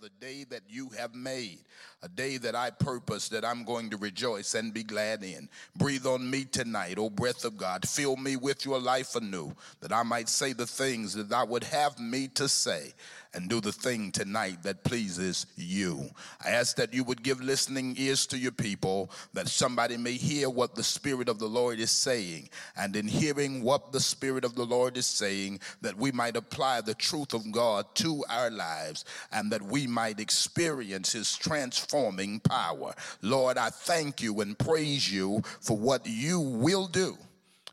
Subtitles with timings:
[0.00, 1.58] the day that you have made,
[2.02, 5.48] a day that I purpose that I'm going to rejoice and be glad in.
[5.76, 7.86] Breathe on me tonight, O breath of God.
[7.86, 11.64] Fill me with your life anew, that I might say the things that I would
[11.64, 12.94] have me to say
[13.34, 16.08] and do the thing tonight that pleases you.
[16.44, 20.50] I ask that you would give listening ears to your people, that somebody may hear
[20.50, 24.54] what the Spirit of the Lord is saying, and in hearing what the Spirit of
[24.54, 29.04] the Lord is saying, that we might apply the truth of God to our lives,
[29.32, 32.94] and that we might experience His transforming power.
[33.22, 37.16] Lord, I thank you and praise you for what you will do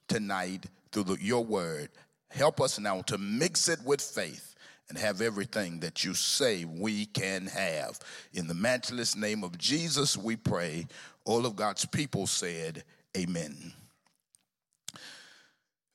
[0.07, 1.89] tonight through the, your word.
[2.29, 4.48] Help us now to mix it with faith
[4.89, 7.99] and have everything that you say we can have.
[8.34, 10.88] In the matchless name of Jesus, we pray.
[11.25, 12.84] All of God's people said,
[13.15, 13.73] Amen.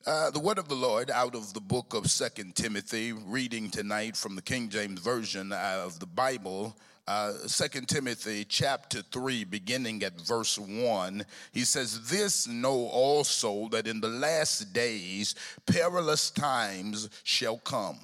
[0.06, 4.16] Uh, the word of the Lord out of the book of Second Timothy, reading tonight
[4.16, 6.76] from the King James Version of the Bible.
[7.08, 13.86] Uh, Second Timothy chapter 3, beginning at verse 1, he says, This know also that
[13.86, 15.34] in the last days
[15.66, 17.98] perilous times shall come.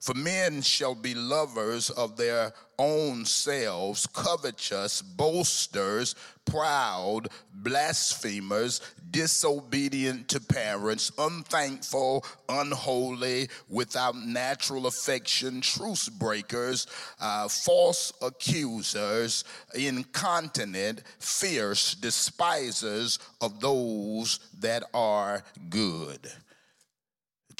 [0.00, 6.14] For men shall be lovers of their own selves, covetous, boasters,
[6.46, 16.86] proud, blasphemers, disobedient to parents, unthankful, unholy, without natural affection, truce breakers,
[17.20, 26.32] uh, false accusers, incontinent, fierce, despisers of those that are good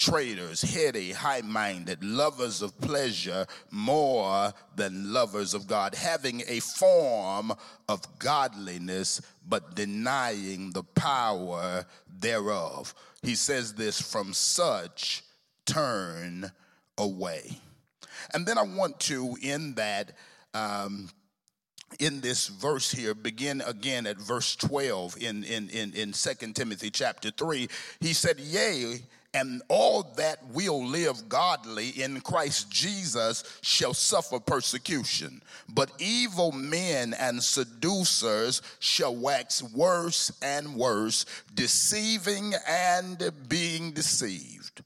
[0.01, 7.53] traitors, heady, high minded, lovers of pleasure more than lovers of God, having a form
[7.87, 11.85] of godliness, but denying the power
[12.19, 12.95] thereof.
[13.23, 15.23] He says this from such
[15.67, 16.51] turn
[16.97, 17.59] away.
[18.33, 20.13] And then I want to, in that,
[20.55, 21.11] um,
[21.99, 26.89] in this verse here begin again at verse 12 in in in, in 2 timothy
[26.89, 27.69] chapter 3
[27.99, 29.01] he said yea
[29.33, 35.41] and all that will live godly in Christ Jesus shall suffer persecution.
[35.69, 44.83] But evil men and seducers shall wax worse and worse, deceiving and being deceived.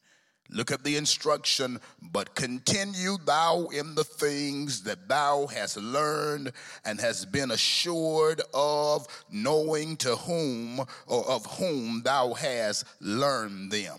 [0.50, 6.53] Look at the instruction, but continue thou in the things that thou hast learned
[6.84, 13.99] and hast been assured of, knowing to whom or of whom thou hast learned them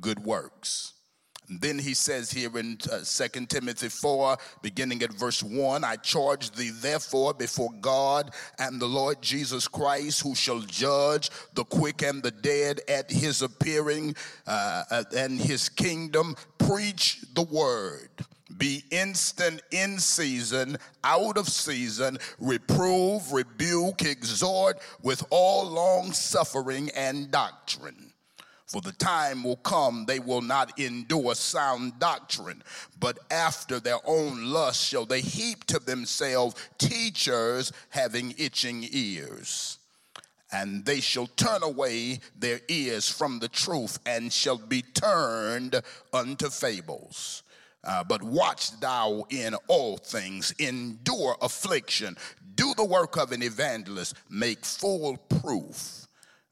[0.00, 0.94] good works.
[1.48, 6.50] Then he says here in uh, 2 Timothy 4, beginning at verse 1 I charge
[6.50, 12.22] thee therefore before God and the Lord Jesus Christ, who shall judge the quick and
[12.22, 14.14] the dead at his appearing
[14.46, 18.10] uh, and his kingdom, preach the word.
[18.58, 27.30] Be instant in season, out of season, reprove, rebuke, exhort with all long suffering and
[27.30, 28.07] doctrine.
[28.68, 32.62] For the time will come, they will not endure sound doctrine,
[33.00, 39.78] but after their own lust shall they heap to themselves teachers having itching ears.
[40.52, 45.80] And they shall turn away their ears from the truth and shall be turned
[46.12, 47.42] unto fables.
[47.84, 52.18] Uh, but watch thou in all things, endure affliction,
[52.54, 56.06] do the work of an evangelist, make full proof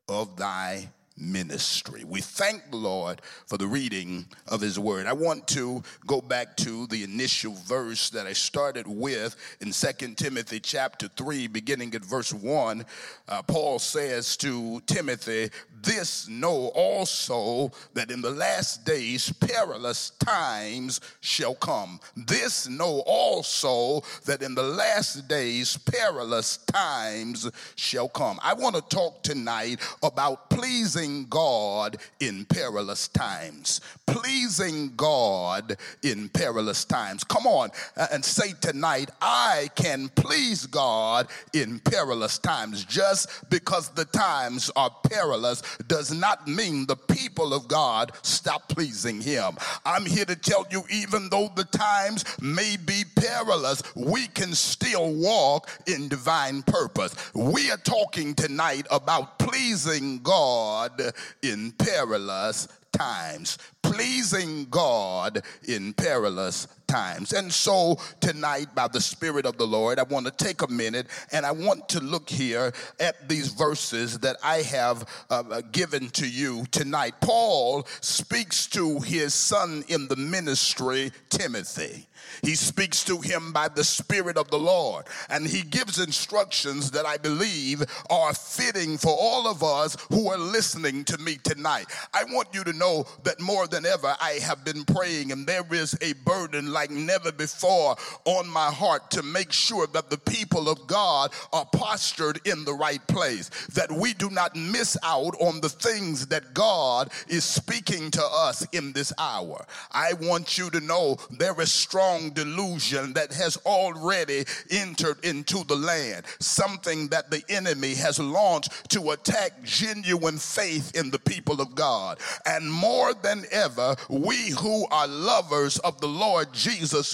[0.08, 0.88] of thy
[1.18, 2.04] ministry.
[2.04, 5.06] We thank the Lord for the reading of His Word.
[5.06, 10.18] I want to go back to the initial verse that I started with in Second
[10.18, 12.84] Timothy chapter 3, beginning at verse 1.
[13.28, 15.50] Uh, Paul says to Timothy,
[15.86, 22.00] This know also that in the last days perilous times shall come.
[22.16, 28.40] This know also that in the last days perilous times shall come.
[28.42, 33.80] I want to talk tonight about pleasing God in perilous times.
[34.06, 37.22] Pleasing God in perilous times.
[37.22, 42.84] Come on uh, and say tonight, I can please God in perilous times.
[42.84, 49.20] Just because the times are perilous does not mean the people of God stop pleasing
[49.20, 49.56] Him.
[49.84, 55.12] I'm here to tell you, even though the times may be perilous, we can still
[55.14, 57.14] walk in divine purpose.
[57.34, 61.12] We are talking tonight about pleasing God
[61.42, 67.32] in perilous times, pleasing God in perilous times.
[67.32, 71.06] And so tonight, by the Spirit of the Lord, I want to take a minute
[71.32, 76.28] and I want to look here at these verses that I have uh, given to
[76.28, 77.14] you tonight.
[77.20, 82.06] Paul speaks to his son in the ministry, Timothy.
[82.42, 87.06] He speaks to him by the Spirit of the Lord, and he gives instructions that
[87.06, 91.86] I believe are fitting for all of us who are listening to me tonight.
[92.12, 95.66] I want you to know that more than ever, I have been praying, and there
[95.72, 97.96] is a burden like never before
[98.26, 102.74] on my heart to make sure that the people of God are postured in the
[102.74, 108.10] right place, that we do not miss out on the things that God is speaking
[108.10, 109.64] to us in this hour.
[109.90, 115.76] I want you to know there is strong delusion that has already entered into the
[115.76, 121.74] land, something that the enemy has launched to attack genuine faith in the people of
[121.74, 122.18] God.
[122.44, 126.65] And more than ever, we who are lovers of the Lord Jesus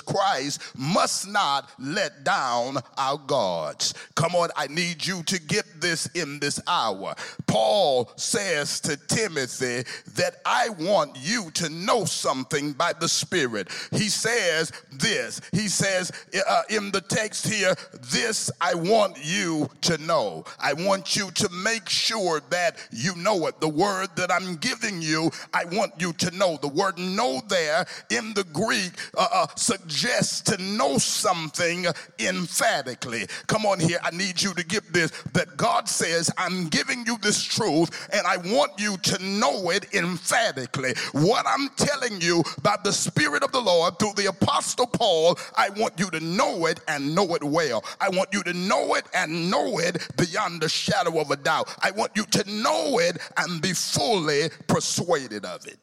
[0.04, 3.94] Christ must not let down our guards.
[4.14, 7.14] Come on, I need you to get this in this hour.
[7.46, 9.84] Paul says to Timothy
[10.14, 13.69] that I want you to know something by the Spirit.
[13.90, 15.40] He says, this.
[15.52, 16.12] He says
[16.49, 17.75] uh, in the text here,
[18.10, 20.44] This I want you to know.
[20.58, 23.60] I want you to make sure that you know it.
[23.60, 26.58] The word that I'm giving you, I want you to know.
[26.60, 31.87] The word know there in the Greek uh, uh, suggests to know something
[32.21, 33.27] emphatically.
[33.47, 37.17] Come on here, I need you to get this that God says, I'm giving you
[37.19, 40.94] this truth and I want you to know it emphatically.
[41.12, 45.71] What I'm telling you by the Spirit of the Lord through the Apostle Paul, I
[45.71, 47.85] want you to know it and know it well.
[48.00, 51.75] I want you to know it and know it beyond the shadow of a doubt.
[51.83, 55.79] I want you to know it and be fully persuaded of it.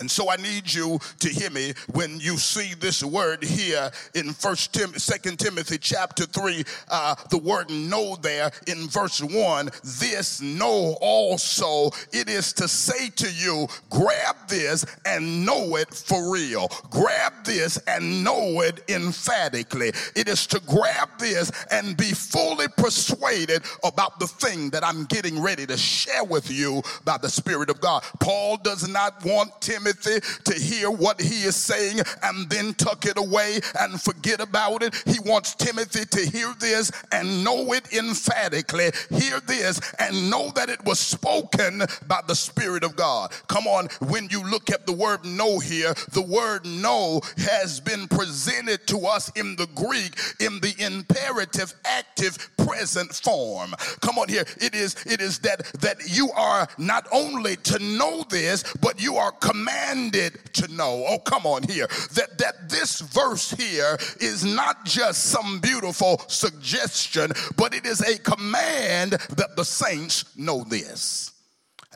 [0.00, 4.32] And so I need you to hear me when you see this word here in
[4.32, 6.64] First Tim, Second Timothy chapter three.
[6.90, 9.70] Uh, the word "know" there in verse one.
[9.84, 11.90] This know also.
[12.12, 16.68] It is to say to you, grab this and know it for real.
[16.90, 19.92] Grab this and know it emphatically.
[20.14, 25.40] It is to grab this and be fully persuaded about the thing that I'm getting
[25.40, 28.04] ready to share with you by the Spirit of God.
[28.20, 33.18] Paul does not want Timothy to hear what he is saying and then tuck it
[33.18, 34.94] away and forget about it.
[35.04, 38.90] He wants Timothy to hear this and know it emphatically.
[39.10, 43.30] Hear this and know that it was spoken by the Spirit of God.
[43.48, 48.08] Come on, when you look at the word know here, the word know has been
[48.08, 53.74] presented to us in the Greek in the imperative active present form.
[54.00, 54.44] Come on here.
[54.60, 59.16] It is it is that that you are not only to know this, but you
[59.16, 61.04] are commanded to know.
[61.08, 61.86] Oh, come on here.
[62.14, 68.18] That that this verse here is not just some beautiful suggestion, but it is a
[68.18, 71.32] command that the saints know this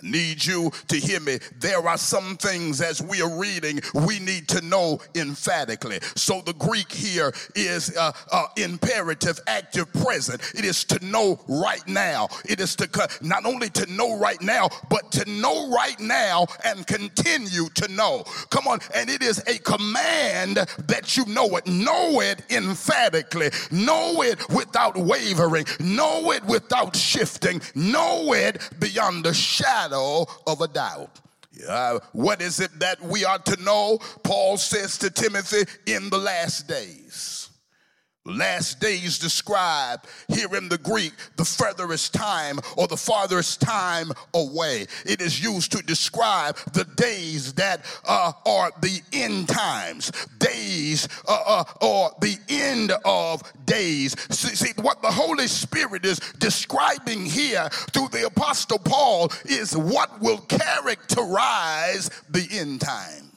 [0.02, 1.38] need you to hear me.
[1.58, 5.98] There are some things as we are reading we need to know emphatically.
[6.16, 10.40] So the Greek here is uh, uh, imperative, active, present.
[10.54, 12.28] It is to know right now.
[12.44, 12.88] It is to
[13.20, 18.24] not only to know right now, but to know right now and continue to know.
[18.50, 21.66] Come on, and it is a command that you know it.
[21.66, 23.50] Know it emphatically.
[23.70, 25.64] Know it without wavering.
[25.80, 27.60] Know it without shifting.
[27.74, 31.20] Know it beyond the shadow shadow of a doubt.
[31.68, 33.98] Uh, what is it that we are to know?
[34.22, 37.41] Paul says to Timothy, in the last days.
[38.24, 44.86] Last days describe here in the Greek the furthest time or the farthest time away.
[45.04, 51.42] It is used to describe the days that uh, are the end times, days uh,
[51.44, 54.14] uh, or the end of days.
[54.30, 60.20] See, see, what the Holy Spirit is describing here through the Apostle Paul is what
[60.20, 63.31] will characterize the end time.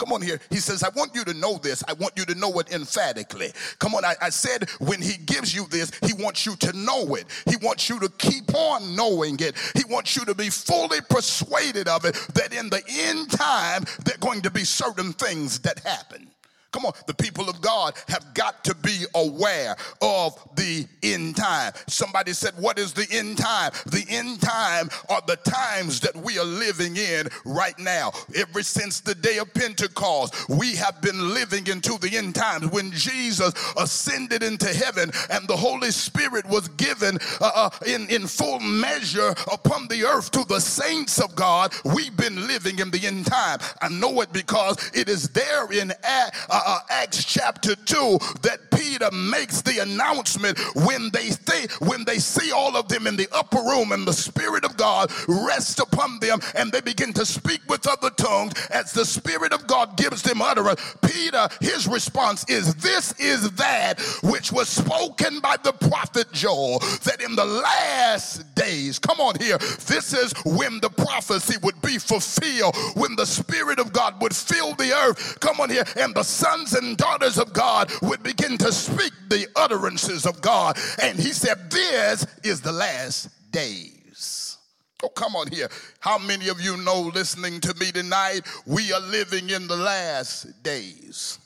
[0.00, 0.40] Come on here.
[0.48, 1.84] He says, I want you to know this.
[1.86, 3.52] I want you to know it emphatically.
[3.78, 4.02] Come on.
[4.02, 7.26] I, I, said when he gives you this, he wants you to know it.
[7.46, 9.56] He wants you to keep on knowing it.
[9.76, 14.14] He wants you to be fully persuaded of it that in the end time, there
[14.14, 16.30] are going to be certain things that happen.
[16.72, 21.72] Come on, the people of God have got to be aware of the end time.
[21.88, 23.72] Somebody said, What is the end time?
[23.86, 28.12] The end time are the times that we are living in right now.
[28.36, 32.68] Ever since the day of Pentecost, we have been living into the end times.
[32.70, 38.28] When Jesus ascended into heaven and the Holy Spirit was given uh, uh, in, in
[38.28, 43.06] full measure upon the earth to the saints of God, we've been living in the
[43.06, 43.58] end time.
[43.82, 49.10] I know it because it is there in uh, uh, Acts chapter 2 that Peter
[49.12, 53.58] makes the announcement when they th- when they see all of them in the upper
[53.58, 57.86] room and the spirit of God rests upon them and they begin to speak with
[57.86, 60.80] other tongues as the spirit of God gives them utterance.
[61.02, 67.20] Peter his response is this is that which was spoken by the prophet Joel that
[67.20, 72.74] in the last days come on here this is when the prophecy would be fulfilled
[72.94, 76.74] when the spirit of God would fill the earth come on here and the sons
[76.74, 80.76] and daughters of God would begin to speak the utterances of God.
[81.02, 84.58] And he said, This is the last days.
[85.02, 85.68] Oh, come on here.
[86.00, 88.40] How many of you know listening to me tonight?
[88.66, 91.38] We are living in the last days.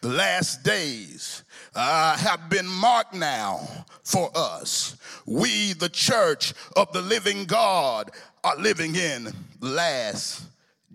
[0.00, 3.60] The last days uh, have been marked now
[4.02, 4.96] for us.
[5.26, 8.10] We, the church of the living God,
[8.42, 10.49] are living in last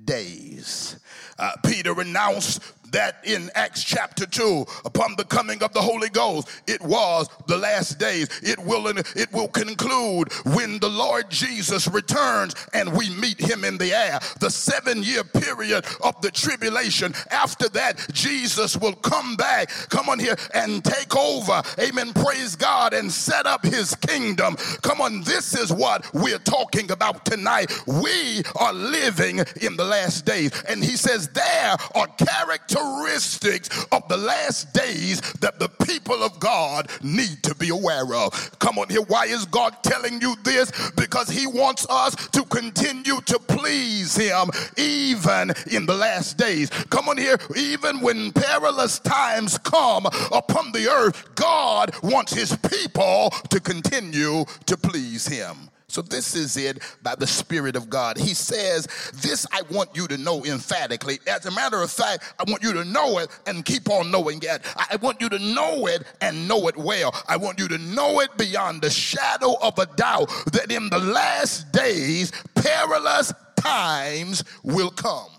[0.05, 0.99] days.
[1.37, 2.61] Uh, Peter announced
[2.95, 7.57] that in Acts chapter 2, upon the coming of the Holy Ghost, it was the
[7.57, 8.29] last days.
[8.41, 13.77] It will, it will conclude when the Lord Jesus returns and we meet him in
[13.77, 14.19] the air.
[14.39, 17.13] The seven year period of the tribulation.
[17.31, 21.61] After that, Jesus will come back, come on here and take over.
[21.79, 22.13] Amen.
[22.13, 24.55] Praise God and set up his kingdom.
[24.83, 27.73] Come on, this is what we're talking about tonight.
[27.85, 30.51] We are living in the last days.
[30.69, 36.39] And he says, there are characteristics characteristics of the last days that the people of
[36.39, 38.59] God need to be aware of.
[38.59, 39.01] Come on here.
[39.01, 40.71] Why is God telling you this?
[40.91, 46.69] Because He wants us to continue to please Him even in the last days.
[46.89, 47.37] Come on here.
[47.55, 54.77] Even when perilous times come upon the earth, God wants His people to continue to
[54.77, 55.69] please Him.
[55.95, 58.17] So, this is it by the Spirit of God.
[58.17, 61.19] He says, This I want you to know emphatically.
[61.25, 64.39] As a matter of fact, I want you to know it and keep on knowing
[64.43, 64.61] it.
[64.75, 67.15] I want you to know it and know it well.
[67.29, 70.99] I want you to know it beyond the shadow of a doubt that in the
[70.99, 75.29] last days, perilous times will come.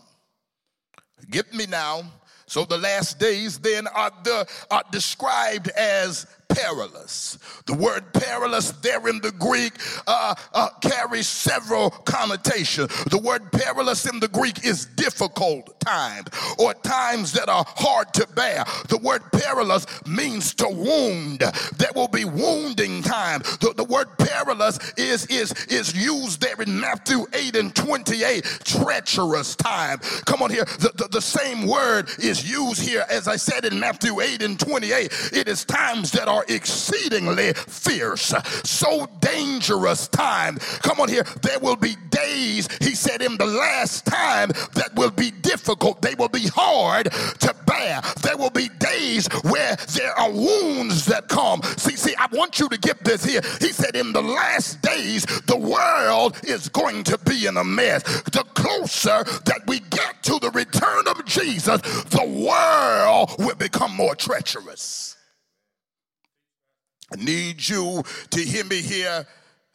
[1.31, 2.01] Get me now.
[2.47, 7.39] So the last days then are, the, are described as perilous.
[7.67, 9.75] The word perilous there in the Greek
[10.07, 12.89] uh, uh, carries several connotations.
[13.05, 18.27] The word perilous in the Greek is difficult times or times that are hard to
[18.35, 18.65] bear.
[18.89, 21.41] The word perilous means to wound.
[21.77, 23.41] There will be wounding time.
[23.61, 29.57] The, the word perilous is, is, is used there in Matthew 8 and 28, treacherous
[29.57, 29.99] time.
[30.25, 30.65] Come on here.
[30.65, 34.59] The, the, the same word is used here, as I said in Matthew 8 and
[34.59, 35.31] 28.
[35.33, 38.35] It is times that are exceedingly fierce,
[38.65, 40.57] so dangerous time.
[40.83, 41.25] Come on here.
[41.43, 46.03] There will be days, he said, in the last time that will be difficult.
[46.03, 48.01] They will be hard to bear.
[48.23, 51.63] There will be days where there are wounds that come.
[51.77, 53.41] See, see, I want you to get this here.
[53.61, 58.03] He said, in the last days, the world is going to be in a mess.
[58.33, 64.15] The closer that we get to the return of Jesus, the world will become more
[64.15, 65.16] treacherous.
[67.13, 69.27] I need you to hear me here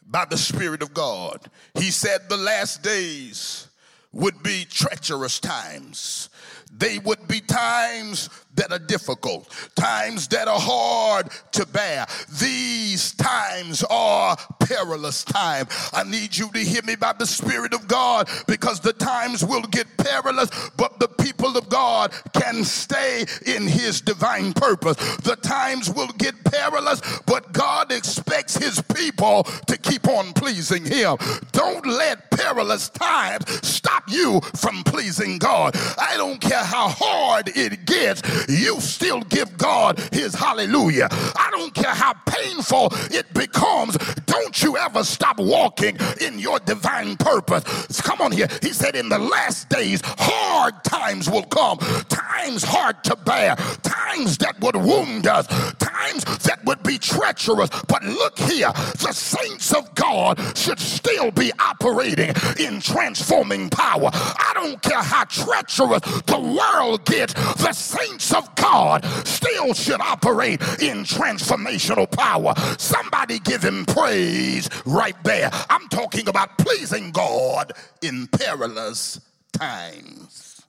[0.06, 1.40] by the Spirit of God.
[1.76, 3.68] He said the last days
[4.12, 6.30] would be treacherous times.
[6.72, 12.06] They would be times that are difficult, times that are hard to bear.
[12.40, 15.68] These times are perilous time.
[15.94, 19.64] I need you to hear me by the Spirit of God because the times will
[19.64, 24.98] get perilous, but the people of God can stay in His divine purpose.
[25.18, 31.18] The times will get perilous, but God expects His people to keep on pleasing Him.
[31.52, 35.76] Don't let perilous times stop you from pleasing God.
[35.98, 41.08] I don't care how hard it gets you still give God his hallelujah.
[41.12, 47.18] I don't care how painful it becomes, don't you ever stop walking in your divine
[47.18, 48.02] purpose.
[48.02, 48.48] Come on here.
[48.62, 51.78] He said, In the last days, hard times will come,
[52.10, 57.70] times hard to bear, times that would wound us, times that would be treacherous.
[57.88, 64.10] But look here, the saints of God should still be operating in transforming power.
[64.14, 70.62] I don't care how treacherous the world gets, the saints of God still should operate
[70.82, 72.54] in transformational power.
[72.78, 75.50] Somebody give him praise right there.
[75.70, 79.20] I'm talking about pleasing God in perilous
[79.54, 80.62] times.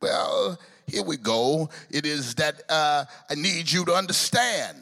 [0.00, 1.68] Well, here we go.
[1.90, 4.78] It is that uh, I need you to understand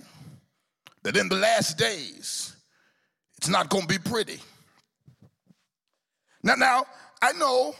[1.02, 2.56] that in the last days,
[3.36, 4.40] it's not going to be pretty.
[6.42, 6.86] Now, now,
[7.22, 7.74] I know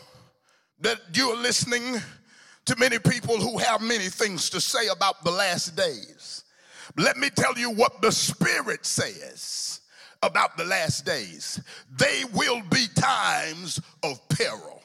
[0.80, 2.00] that you're listening
[2.66, 6.44] to many people who have many things to say about the last days.
[6.96, 9.80] Let me tell you what the Spirit says
[10.22, 11.60] about the last days.
[11.96, 14.82] They will be times of peril.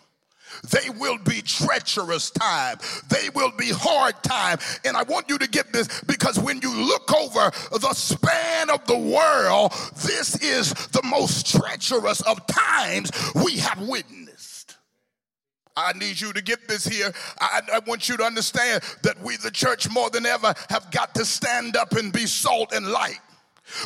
[0.71, 2.77] They will be treacherous time.
[3.09, 4.57] They will be hard time.
[4.83, 8.85] And I want you to get this because when you look over the span of
[8.85, 13.11] the world, this is the most treacherous of times
[13.43, 14.28] we have witnessed.
[15.79, 17.11] I need you to get this here.
[17.39, 21.15] I, I, want you to understand that we, the church, more than ever, have got
[21.15, 23.19] to stand up and be salt and light.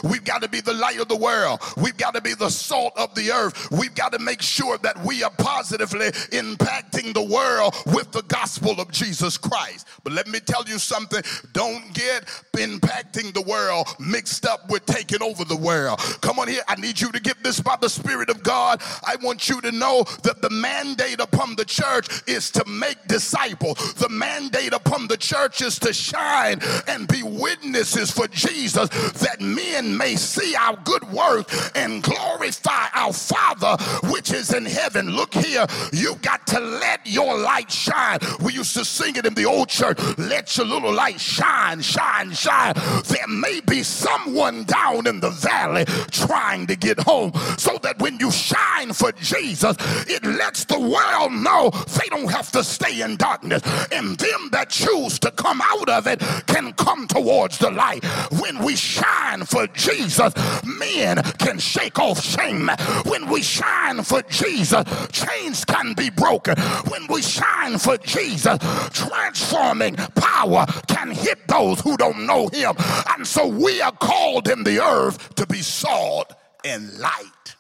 [0.04, 1.62] We've got to be the light of the world.
[1.78, 3.72] We've got to be the salt of the earth.
[3.72, 8.80] We've got to make sure that we are positively impacting the world with the gospel
[8.80, 9.88] of Jesus Christ.
[10.04, 11.22] But let me tell you something
[11.54, 16.00] don't get impacting the world mixed up with taking over the world.
[16.22, 16.62] Come on here.
[16.68, 18.82] I need you to get this by the Spirit of God.
[19.06, 23.94] I want you to know that the mandate upon the church is to make disciples,
[23.96, 29.73] the mandate upon the church is to shine and be witnesses for Jesus that men
[29.74, 33.76] men may see our good work and glorify our Father
[34.12, 35.10] which is in heaven.
[35.10, 38.20] Look here, you got to let your light shine.
[38.44, 42.32] We used to sing it in the old church let your little light shine, shine,
[42.32, 42.74] shine.
[43.06, 48.20] There may be someone down in the valley trying to get home so that when
[48.20, 49.76] you shine for Jesus,
[50.08, 53.62] it lets the world know they don't have to stay in darkness.
[53.92, 58.04] And them that choose to come out of it can come towards the light.
[58.42, 60.34] When we shine for for Jesus,
[60.66, 62.70] men can shake off shame.
[63.06, 66.58] When we shine for Jesus, chains can be broken.
[66.90, 68.58] When we shine for Jesus,
[68.92, 72.76] transforming power can hit those who don't know him.
[73.16, 76.34] And so we are called in the earth to be salt
[76.66, 77.56] and light.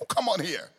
[0.00, 0.70] Oh, come on here.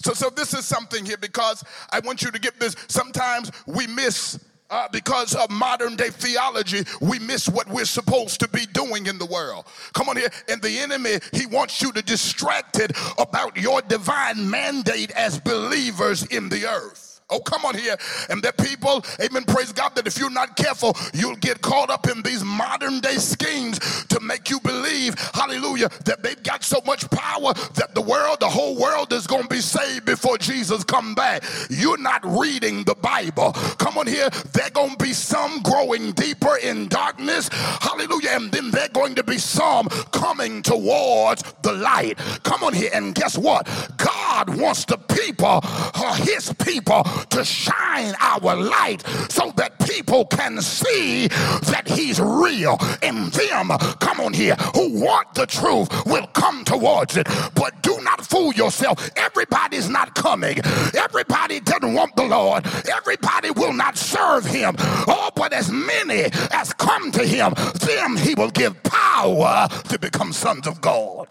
[0.00, 2.76] So, so this is something here because I want you to get this.
[2.86, 4.38] Sometimes we miss
[4.70, 9.18] uh, because of modern day theology, we miss what we're supposed to be doing in
[9.18, 9.66] the world.
[9.94, 10.30] Come on here.
[10.48, 16.48] And the enemy, he wants you to distracted about your divine mandate as believers in
[16.48, 17.07] the earth.
[17.30, 17.96] Oh, come on here.
[18.30, 22.08] And that people, amen, praise God, that if you're not careful, you'll get caught up
[22.08, 27.08] in these modern day schemes to make you believe, hallelujah, that they've got so much
[27.10, 31.14] power that the world, the whole world is going to be saved before Jesus come
[31.14, 31.44] back.
[31.68, 33.52] You're not reading the Bible.
[33.52, 34.30] Come on here.
[34.52, 37.50] They're going to be some growing deeper in darkness.
[37.52, 38.30] Hallelujah.
[38.32, 42.16] And then they're going to be some coming towards the light.
[42.42, 42.90] Come on here.
[42.94, 43.66] And guess what?
[43.98, 50.60] God wants the people, uh, his people, to shine our light so that people can
[50.60, 53.68] see that he's real in them.
[54.00, 54.54] Come on here.
[54.74, 57.26] Who want the truth will come towards it.
[57.54, 59.10] But do not fool yourself.
[59.16, 60.58] Everybody's not coming.
[60.96, 62.66] Everybody doesn't want the lord.
[62.90, 64.74] Everybody will not serve him.
[64.78, 70.32] Oh but as many as come to him them he will give power to become
[70.32, 71.28] sons of god.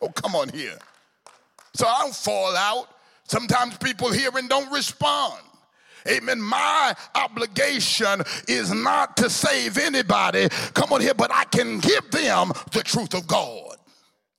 [0.00, 0.78] Oh come on here.
[1.74, 2.88] So i don't fall out
[3.26, 5.42] Sometimes people hear and don't respond.
[6.08, 6.40] Amen.
[6.40, 10.48] My obligation is not to save anybody.
[10.74, 13.76] Come on here, but I can give them the truth of God.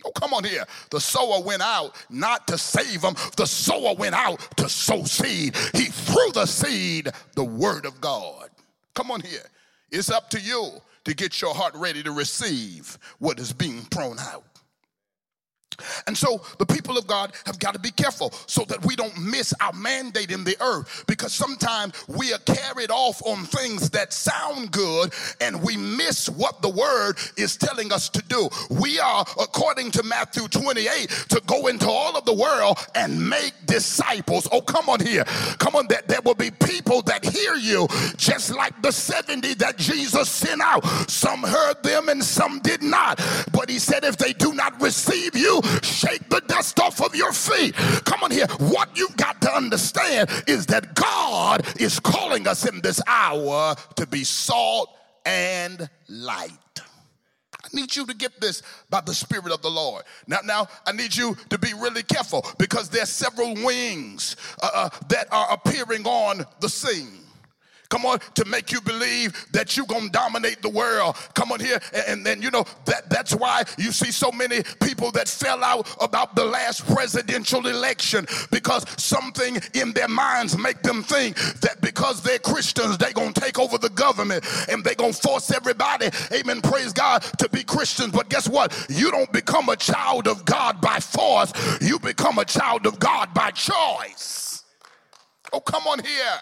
[0.05, 0.63] Oh, come on here.
[0.91, 5.55] The sower went out not to save them, the sower went out to sow seed.
[5.73, 8.49] He threw the seed, the word of God.
[8.93, 9.43] Come on here.
[9.91, 10.71] It's up to you
[11.05, 14.43] to get your heart ready to receive what is being thrown out.
[16.05, 19.17] And so the people of God have got to be careful so that we don't
[19.19, 24.13] miss our mandate in the earth because sometimes we are carried off on things that
[24.13, 28.49] sound good and we miss what the word is telling us to do.
[28.69, 33.53] We are, according to Matthew 28, to go into all of the world and make
[33.65, 34.47] disciples.
[34.51, 35.23] Oh, come on here.
[35.59, 37.87] Come on, that there will be people that hear you
[38.17, 40.85] just like the 70 that Jesus sent out.
[41.09, 43.21] Some heard them and some did not.
[43.51, 47.33] But he said, if they do not receive you, shake the dust off of your
[47.33, 47.75] feet.
[48.05, 48.47] Come on here.
[48.59, 54.07] What you've got to understand is that God is calling us in this hour to
[54.07, 54.89] be salt
[55.25, 56.51] and light.
[57.53, 60.03] I need you to get this by the Spirit of the Lord.
[60.25, 64.89] Now, now I need you to be really careful because there's several wings uh, uh,
[65.09, 67.26] that are appearing on the scene.
[67.89, 71.15] Come on, to make you believe that you're gonna dominate the world.
[71.33, 75.11] Come on here, and then you know that that's why you see so many people
[75.11, 81.01] that fell out about the last presidential election because something in their minds make them
[81.03, 85.51] think that because they're Christians, they're gonna take over the government and they're gonna force
[85.51, 88.11] everybody, amen, praise God, to be Christians.
[88.11, 88.73] But guess what?
[88.89, 93.33] You don't become a child of God by force, you become a child of God
[93.33, 94.63] by choice.
[95.53, 96.39] Oh, come on here.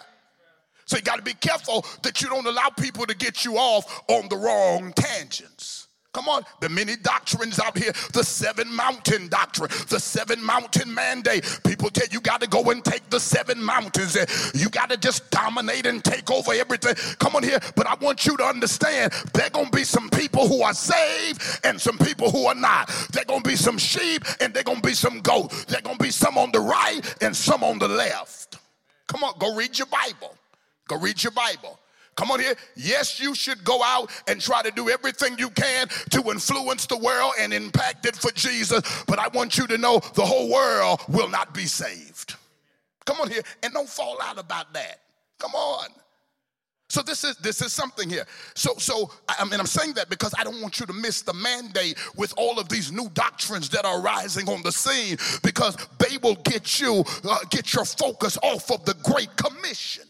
[0.85, 4.03] So you got to be careful that you don't allow people to get you off
[4.07, 5.85] on the wrong tangents.
[6.15, 11.43] Come on, the many doctrines out here, the seven mountain doctrine, the seven mountain mandate.
[11.65, 14.15] People tell you got to go and take the seven mountains.
[14.53, 16.95] You got to just dominate and take over everything.
[17.19, 20.47] Come on here, but I want you to understand there going to be some people
[20.47, 22.87] who are saved and some people who are not.
[23.11, 25.65] There going to be some sheep and there going to be some goats.
[25.65, 28.57] There going to be some on the right and some on the left.
[29.07, 30.33] Come on, go read your Bible.
[30.87, 31.79] Go read your Bible.
[32.15, 32.55] Come on here.
[32.75, 36.97] Yes, you should go out and try to do everything you can to influence the
[36.97, 38.81] world and impact it for Jesus.
[39.05, 42.35] But I want you to know the whole world will not be saved.
[43.05, 45.01] Come on here and don't fall out about that.
[45.39, 45.89] Come on.
[46.87, 48.25] So this is this is something here.
[48.53, 51.33] So so I mean I'm saying that because I don't want you to miss the
[51.33, 56.17] mandate with all of these new doctrines that are rising on the scene because they
[56.21, 60.05] will get you uh, get your focus off of the great commission.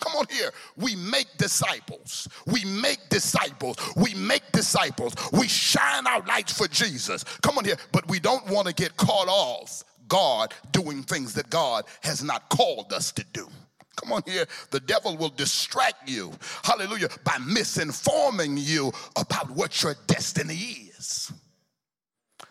[0.00, 0.50] Come on here.
[0.76, 2.28] We make disciples.
[2.46, 3.76] We make disciples.
[3.96, 5.14] We make disciples.
[5.32, 7.24] We shine our lights for Jesus.
[7.42, 7.76] Come on here.
[7.92, 12.48] But we don't want to get caught off God doing things that God has not
[12.48, 13.48] called us to do.
[13.96, 14.46] Come on here.
[14.70, 16.32] The devil will distract you,
[16.64, 21.32] hallelujah, by misinforming you about what your destiny is.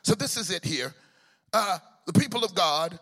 [0.04, 0.94] So, this is it here.
[1.52, 2.98] Uh, the people of God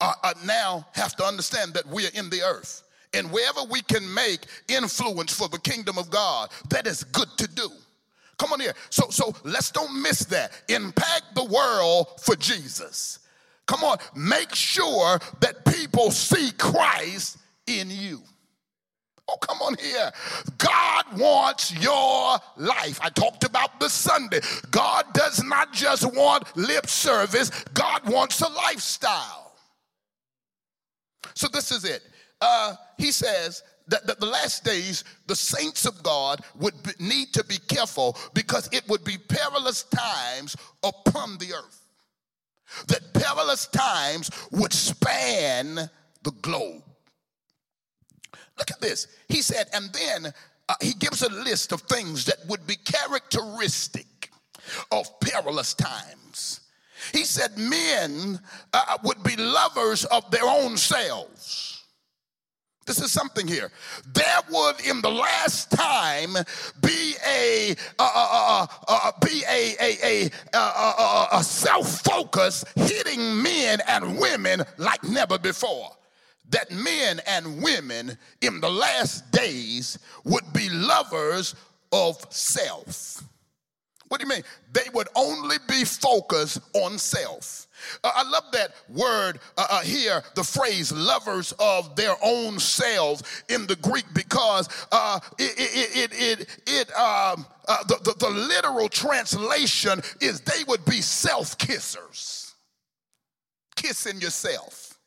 [0.00, 2.82] are, are now have to understand that we are in the earth.
[3.14, 7.48] And wherever we can make influence for the kingdom of God, that is good to
[7.48, 7.70] do.
[8.38, 8.74] Come on here.
[8.90, 10.52] So, so let's don't miss that.
[10.68, 13.20] Impact the world for Jesus.
[13.66, 18.22] Come on, make sure that people see Christ in you.
[19.28, 20.10] Oh, come on here.
[20.56, 22.98] God wants your life.
[23.02, 24.40] I talked about this Sunday.
[24.70, 29.52] God does not just want lip service, God wants a lifestyle.
[31.34, 32.02] So, this is it
[32.40, 37.44] uh, he says that, the last days, the saints of God would be, need to
[37.44, 41.84] be careful because it would be perilous times upon the earth.
[42.88, 45.90] That perilous times would span
[46.22, 46.82] the globe.
[48.58, 49.06] Look at this.
[49.28, 50.32] He said, and then
[50.68, 54.30] uh, he gives a list of things that would be characteristic
[54.92, 56.60] of perilous times.
[57.12, 58.38] He said, men
[58.74, 61.67] uh, would be lovers of their own selves
[62.88, 63.70] this is something here.
[64.14, 66.32] There would, in the last time,
[66.80, 74.18] be a uh, uh, uh, be a a a, a self focus hitting men and
[74.18, 75.90] women like never before.
[76.48, 81.54] That men and women in the last days would be lovers
[81.92, 83.22] of self.
[84.08, 84.44] What do you mean?
[84.72, 87.67] They would only be focused on self.
[88.04, 93.22] Uh, I love that word uh, uh, here, the phrase lovers of their own selves
[93.48, 98.30] in the Greek because uh, it, it, it, it, it um, uh, the, the, the
[98.30, 102.52] literal translation is they would be self kissers,
[103.76, 104.98] kissing yourself.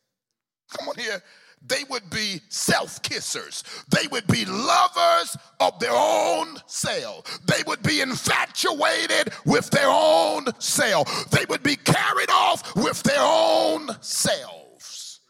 [0.69, 1.21] Come on here
[1.65, 3.63] they would be self kissers.
[3.89, 7.39] They would be lovers of their own self.
[7.45, 11.30] They would be infatuated with their own self.
[11.30, 15.21] They would be carried off with their own selves.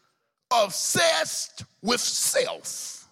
[0.50, 3.08] Obsessed with self.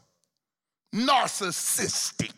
[0.94, 2.32] Narcissistic.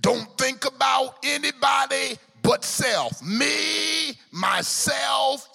[0.00, 3.22] Don't think about anybody but self.
[3.22, 5.48] Me, myself,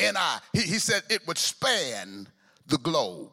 [0.00, 0.38] and I.
[0.52, 2.26] He, he said it would span
[2.66, 3.31] the globe.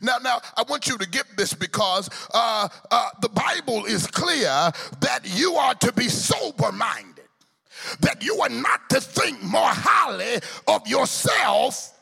[0.00, 4.70] Now, now, I want you to get this because uh, uh, the Bible is clear
[5.00, 7.24] that you are to be sober minded,
[8.00, 11.92] that you are not to think more highly of yourself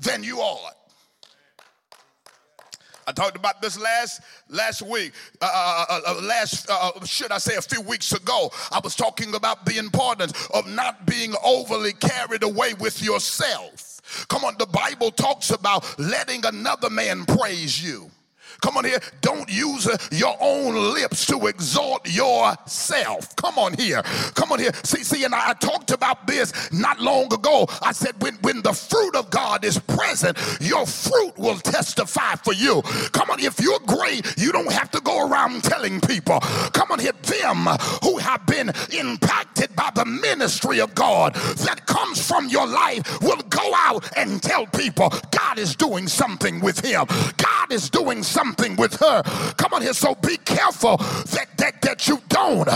[0.00, 0.76] than you ought.
[3.06, 5.12] I talked about this last last week.
[5.40, 8.94] Uh, uh, uh, uh last, uh, should I say, a few weeks ago, I was
[8.94, 13.91] talking about the importance of not being overly carried away with yourself.
[14.28, 18.10] Come on, the Bible talks about letting another man praise you.
[18.62, 19.00] Come on here.
[19.20, 23.34] Don't use uh, your own lips to exalt yourself.
[23.36, 24.02] Come on here.
[24.34, 24.70] Come on here.
[24.84, 27.66] See, see, and I talked about this not long ago.
[27.82, 32.54] I said, when, when the fruit of God is present, your fruit will testify for
[32.54, 32.82] you.
[33.12, 36.38] Come on, if you're great, you don't have to go around telling people.
[36.40, 37.66] Come on here, them
[38.02, 43.42] who have been impacted by the ministry of God that comes from your life will
[43.50, 47.06] go out and tell people God is doing something with him.
[47.36, 49.22] God is doing something with her.
[49.56, 52.66] Come on here, so be careful that that, that you don't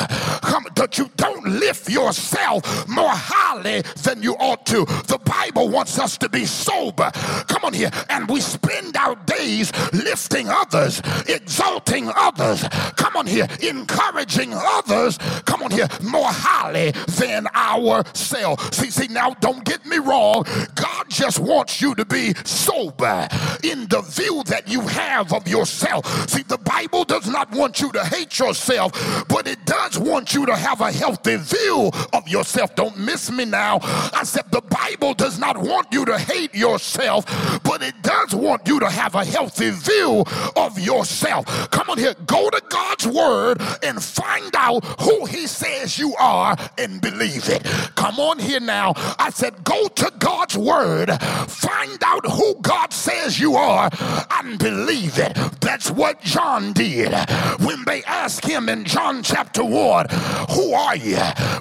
[0.42, 4.84] come that you don't lift yourself more highly than you ought to.
[4.84, 7.10] The Bible wants us to be sober.
[7.48, 12.66] Come on here, and we spend our days lifting others, exalting others.
[12.96, 15.18] Come on here, encouraging others.
[15.44, 18.76] Come on here, more highly than ourselves.
[18.76, 20.44] See, see, now don't get me wrong.
[20.74, 23.28] God just wants you to be sober
[23.64, 26.28] in the view that you have of yourself.
[26.28, 28.92] See, the Bible does not want you to hate yourself,
[29.28, 32.74] but it does want you to have a healthy view of yourself.
[32.74, 33.78] Don't miss me now.
[33.82, 37.24] I said the Bible does not want you to hate yourself,
[37.62, 40.24] but it does want you to have a healthy view
[40.56, 41.46] of yourself.
[41.70, 46.56] Come on here, go to God's word and find out who He says you are
[46.78, 47.64] and believe it.
[47.94, 48.92] Come on here now.
[49.18, 51.08] I said, go to God's word,
[51.48, 53.90] find out who God says you are,
[54.38, 55.36] and believe it.
[55.60, 57.12] That's what John did
[57.60, 60.06] when they asked him in John chapter 1,
[60.50, 61.18] Who are you?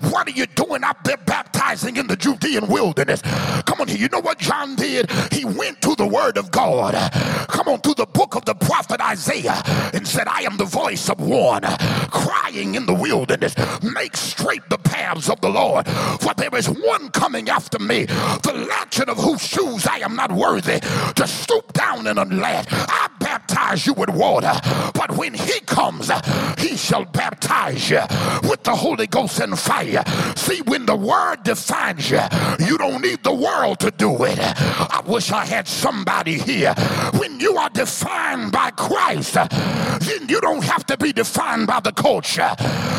[0.09, 3.21] What are you doing out there baptizing in the Judean wilderness?
[3.65, 3.97] Come on here.
[3.97, 5.09] You know what John did?
[5.31, 6.93] He went to the word of God.
[7.49, 9.61] Come on, to the book of the prophet Isaiah
[9.93, 11.63] and said, I am the voice of one
[12.09, 13.55] crying in the wilderness.
[13.83, 15.87] Make straight the paths of the Lord.
[15.87, 20.31] For there is one coming after me, the latchet of whose shoes I am not
[20.31, 22.67] worthy to stoop down and unlatch.
[22.71, 24.53] I baptize you with water,
[24.93, 26.11] but when he comes,
[26.57, 28.01] he shall baptize you
[28.43, 30.03] with the Holy Ghost and fire.
[30.35, 32.21] See, when the word defines you,
[32.59, 34.39] you don't need the world to do it.
[34.39, 36.73] I wish I had somebody here.
[37.17, 41.91] When you are defined by Christ, then you don't have to be defined by the
[41.91, 42.51] culture.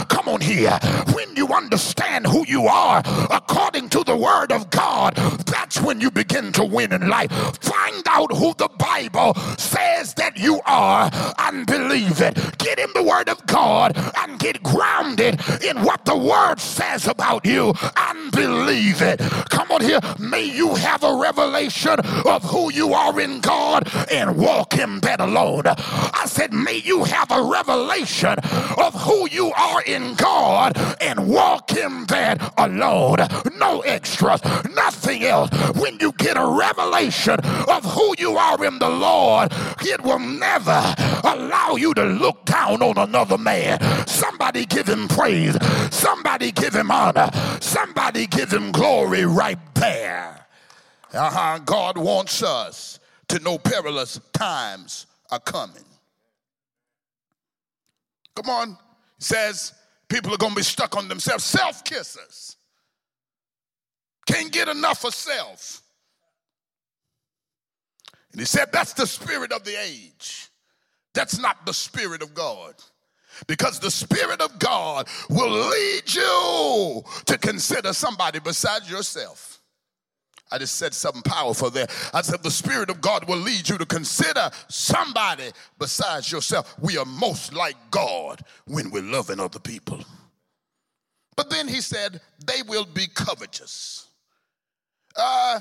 [0.09, 0.79] Come on here.
[1.13, 5.15] When you understand who you are according to the word of God,
[5.47, 7.31] that's when you begin to win in life.
[7.61, 12.35] Find out who the Bible says that you are and believe it.
[12.59, 17.45] Get in the word of God and get grounded in what the word says about
[17.47, 19.21] you and believe it.
[19.51, 20.01] Come on here.
[20.19, 25.21] May you have a revelation of who you are in God and walk in that
[25.21, 25.63] alone.
[25.67, 28.37] I said, may you have a revelation
[28.79, 33.19] of who you are in God and walk in that alone.
[33.59, 34.43] No extras,
[34.75, 35.51] nothing else.
[35.77, 39.53] When you get a revelation of who you are in the Lord,
[39.83, 43.81] it will never allow you to look down on another man.
[44.07, 45.57] Somebody give him praise.
[45.91, 47.31] Somebody give him honor.
[47.61, 50.47] Somebody give him glory right there.
[51.13, 51.59] Uh-huh.
[51.65, 55.85] God wants us to know perilous times are coming.
[58.35, 58.69] Come on.
[59.19, 59.73] He says
[60.09, 61.45] people are going to be stuck on themselves.
[61.45, 62.57] Self kissers.
[64.27, 65.83] Can't get enough of self.
[68.33, 70.46] And he said that's the spirit of the age.
[71.17, 72.75] That's not the spirit of God.
[73.47, 79.61] Because the Spirit of God will lead you to consider somebody besides yourself.
[80.51, 81.87] I just said something powerful there.
[82.15, 86.77] I said, the Spirit of God will lead you to consider somebody besides yourself.
[86.81, 90.01] We are most like God when we're loving other people.
[91.37, 94.07] But then he said, they will be covetous.
[95.17, 95.61] Uh,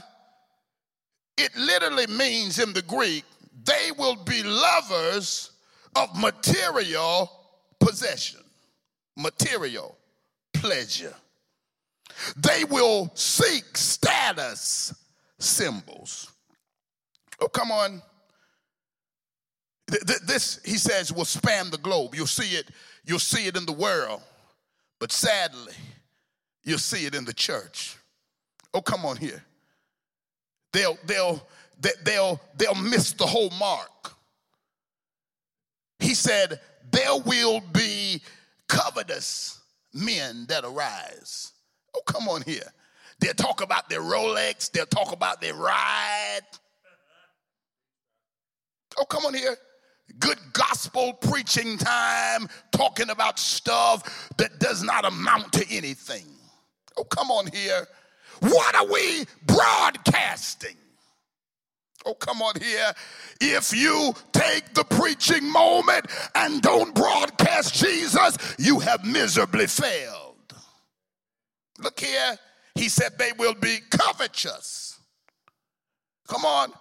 [1.38, 3.26] it literally means in the Greek,
[3.64, 5.52] they will be lovers
[5.96, 7.32] of material
[7.80, 8.42] possession,
[9.16, 9.98] material
[10.54, 11.14] pleasure.
[12.36, 14.94] They will seek status
[15.40, 16.32] symbols.
[17.40, 18.02] Oh, come on.
[19.88, 22.16] This, he says, will span the globe.
[22.16, 22.70] You'll see it,
[23.06, 24.22] you'll see it in the world,
[25.00, 25.74] but sadly,
[26.64, 27.98] you'll see it in the church.
[28.74, 29.44] Oh, come on here.
[30.74, 31.48] They'll, they'll,
[32.04, 34.14] they'll, they'll miss the whole mark.
[36.00, 36.60] He said,
[36.92, 38.22] there will be
[38.68, 39.60] covetous
[39.94, 41.54] men that arise.
[41.96, 42.72] Oh, come on here.
[43.20, 46.42] They'll talk about their Rolex, they'll talk about their ride.
[48.98, 49.56] Oh, come on here.
[50.20, 56.26] Good gospel preaching time, talking about stuff that does not amount to anything.
[56.98, 57.88] Oh, come on here.
[58.40, 60.78] What are we broadcasting?
[62.06, 62.94] Oh, come on here.
[63.42, 70.54] If you take the preaching moment and don't broadcast Jesus, you have miserably failed.
[71.80, 72.38] Look here.
[72.76, 75.00] He said they will be covetous.
[76.28, 76.72] Come on.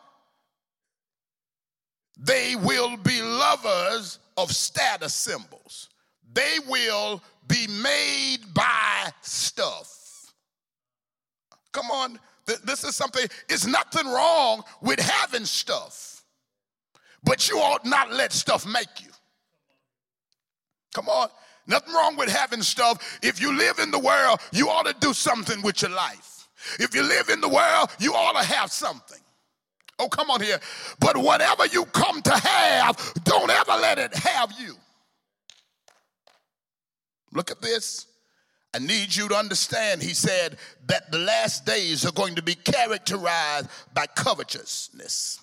[2.18, 5.88] They will be lovers of status symbols.
[6.32, 10.32] They will be made by stuff.
[11.72, 12.18] Come on.
[12.46, 16.22] This is something, it's nothing wrong with having stuff,
[17.22, 19.10] but you ought not let stuff make you.
[20.94, 21.28] Come on.
[21.66, 23.18] Nothing wrong with having stuff.
[23.22, 26.48] If you live in the world, you ought to do something with your life.
[26.78, 29.18] If you live in the world, you ought to have something.
[29.98, 30.60] Oh, come on here.
[30.98, 34.74] But whatever you come to have, don't ever let it have you.
[37.32, 38.06] Look at this.
[38.74, 40.56] I need you to understand, he said,
[40.88, 45.40] that the last days are going to be characterized by covetousness,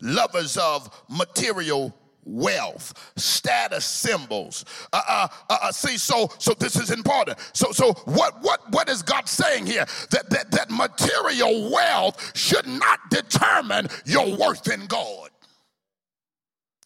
[0.00, 4.64] lovers of material wealth, status symbols.
[4.94, 7.38] Uh, uh, uh, uh, see, so so this is important.
[7.52, 9.84] So so what what what is God saying here?
[10.10, 15.30] That that that material wealth should not determine your worth in God.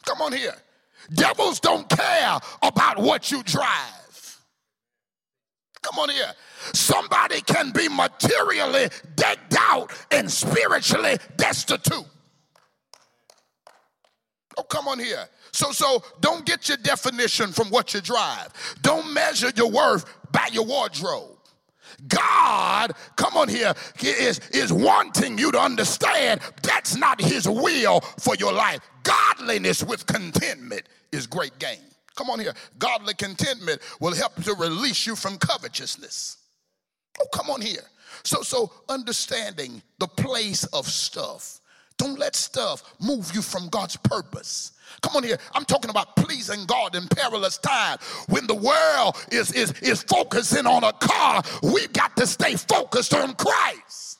[0.04, 0.54] Come on here.
[1.14, 4.01] Devils don't care about what you drive.
[5.82, 6.32] Come on here.
[6.72, 12.06] Somebody can be materially decked out and spiritually destitute.
[14.56, 15.26] Oh, come on here.
[15.50, 18.48] So, so don't get your definition from what you drive.
[18.82, 21.28] Don't measure your worth by your wardrobe.
[22.08, 28.34] God, come on here, is, is wanting you to understand that's not his will for
[28.36, 28.80] your life.
[29.02, 31.91] Godliness with contentment is great gain.
[32.14, 32.54] Come on here.
[32.78, 36.38] Godly contentment will help to release you from covetousness.
[37.20, 37.82] Oh, come on here.
[38.24, 41.60] So, so understanding the place of stuff.
[41.98, 44.72] Don't let stuff move you from God's purpose.
[45.02, 45.38] Come on here.
[45.54, 47.98] I'm talking about pleasing God in perilous time.
[48.28, 53.14] When the world is, is, is focusing on a car, we've got to stay focused
[53.14, 54.18] on Christ.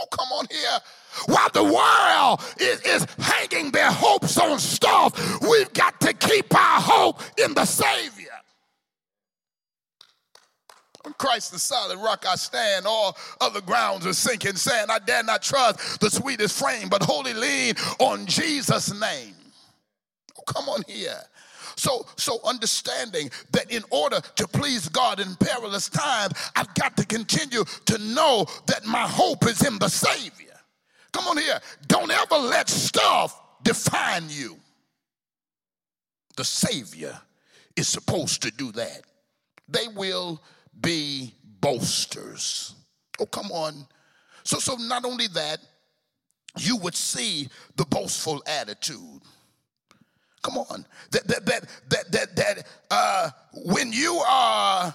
[0.00, 0.78] Oh, come on here.
[1.26, 6.80] While the world is, is hanging their hopes on stuff, we've got to keep our
[6.80, 8.28] hope in the Savior.
[11.04, 14.90] On Christ the solid rock I stand, all other grounds are sinking sand.
[14.90, 19.34] I dare not trust the sweetest frame, but wholly lean on Jesus' name.
[20.38, 21.20] Oh, come on here.
[21.76, 27.06] So, so understanding that in order to please God in perilous times, I've got to
[27.06, 30.49] continue to know that my hope is in the Savior.
[31.12, 31.60] Come on here.
[31.86, 34.56] Don't ever let stuff define you.
[36.36, 37.18] The Savior
[37.76, 39.02] is supposed to do that.
[39.68, 40.42] They will
[40.80, 42.74] be boasters.
[43.18, 43.86] Oh, come on.
[44.44, 45.58] So, so not only that,
[46.58, 49.20] you would see the boastful attitude.
[50.42, 50.86] Come on.
[51.10, 53.30] That that that that that, that uh,
[53.66, 54.94] when you are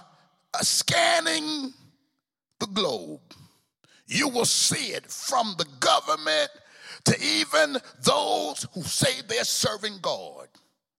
[0.54, 1.72] uh, scanning
[2.58, 3.20] the globe,
[4.06, 6.50] you will see it from the government
[7.04, 10.48] to even those who say they're serving God.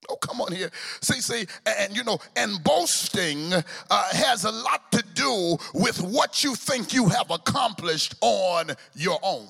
[0.10, 0.70] Oh, come on here.
[1.02, 3.64] See, see, and you know, and boasting uh,
[4.12, 9.48] has a lot to do with what you think you have accomplished on your own.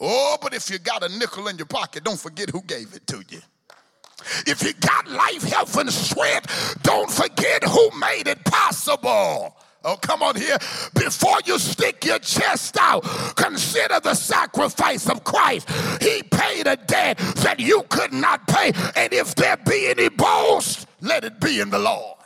[0.00, 3.06] Oh, but if you got a nickel in your pocket, don't forget who gave it
[3.06, 3.40] to you.
[4.46, 9.56] If you got life, health, and strength, don't forget who made it possible.
[9.84, 10.58] Oh, come on here.
[10.94, 13.02] Before you stick your chest out,
[13.36, 15.70] consider the sacrifice of Christ.
[16.02, 18.72] He paid a debt that you could not pay.
[18.94, 22.18] And if there be any boast, let it be in the Lord.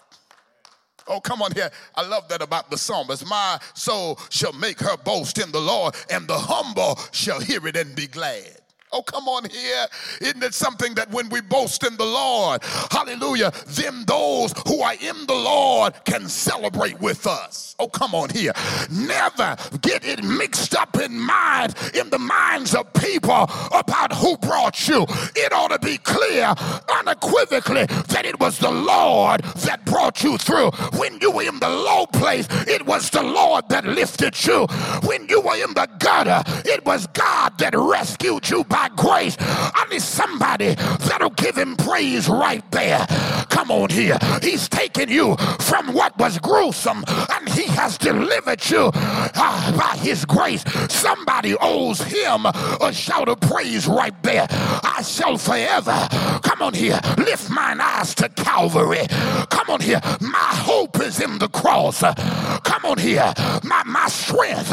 [1.07, 1.71] Oh, come on here.
[1.95, 3.27] I love that about the psalmist.
[3.27, 7.77] My soul shall make her boast in the Lord, and the humble shall hear it
[7.77, 8.64] and be glad.
[8.95, 9.87] Oh, come on here.
[10.21, 14.95] Isn't it something that when we boast in the Lord, hallelujah, then those who are
[14.95, 17.75] in the Lord can celebrate with us?
[17.81, 18.53] Oh, come on here.
[18.93, 24.87] Never get it mixed up in mind, in the minds of people about who brought
[24.87, 25.05] you.
[25.35, 26.55] It ought to be clear
[27.01, 30.71] unequivocally that it was the Lord that brought you through.
[30.97, 34.67] When you were in the low place, it was the Lord that lifted you.
[35.03, 39.37] When you were in the gutter, it was God that rescued you by grace.
[39.41, 43.07] I need somebody that'll give him praise right there.
[43.51, 44.19] Come on here.
[44.43, 50.25] He's taken you from what was gruesome and he has delivered you uh, by his
[50.25, 50.65] grace.
[50.89, 54.47] Somebody owes him a shout of praise right there.
[54.51, 56.09] I shall forever,
[56.43, 59.07] come on here, lift mine eyes to Calvary.
[59.51, 60.01] Come on here.
[60.21, 62.01] My hope is in the cross.
[62.01, 63.33] Come on here.
[63.63, 64.73] My, my strength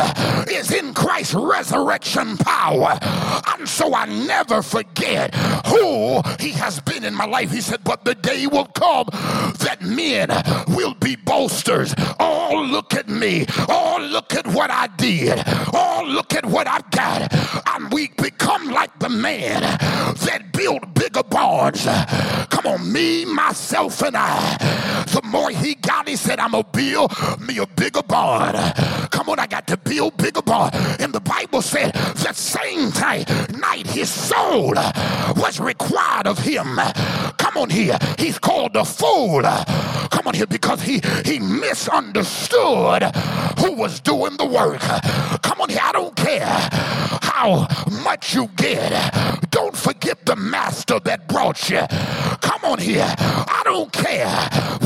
[0.49, 2.97] is in Christ's resurrection power.
[3.01, 5.33] And so I never forget
[5.65, 7.51] who he has been in my life.
[7.51, 10.29] He said, But the day will come that men
[10.75, 11.93] will be boasters.
[12.19, 13.45] Oh, look at me.
[13.69, 15.41] Oh, look at what I did.
[15.73, 17.33] Oh, look at what I've got.
[17.69, 21.85] And we become like the man that built bigger barns.
[22.49, 24.57] Come on, me, myself, and I.
[25.07, 28.55] The more he got, he said, I'm going to build me a bigger barn.
[29.11, 30.71] Come on, I got to build bigger barn.
[30.99, 33.25] And the Bible said the same time,
[33.59, 34.73] night his soul
[35.35, 36.79] was required of him.
[37.37, 37.97] Come on here.
[38.17, 39.41] He's called a fool.
[39.41, 43.03] Come on here because he, he misunderstood
[43.59, 44.81] who was doing the work.
[45.41, 45.79] Come on here.
[45.81, 46.69] I don't care
[47.21, 47.67] how
[48.03, 48.91] much you get.
[49.51, 51.81] Don't forget the master that brought you.
[52.41, 53.13] Come on here.
[53.17, 54.29] I don't care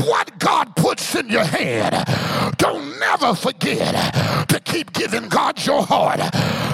[0.06, 1.94] what God puts in your hand.
[2.58, 6.20] Don't never forget to keep giving God your heart.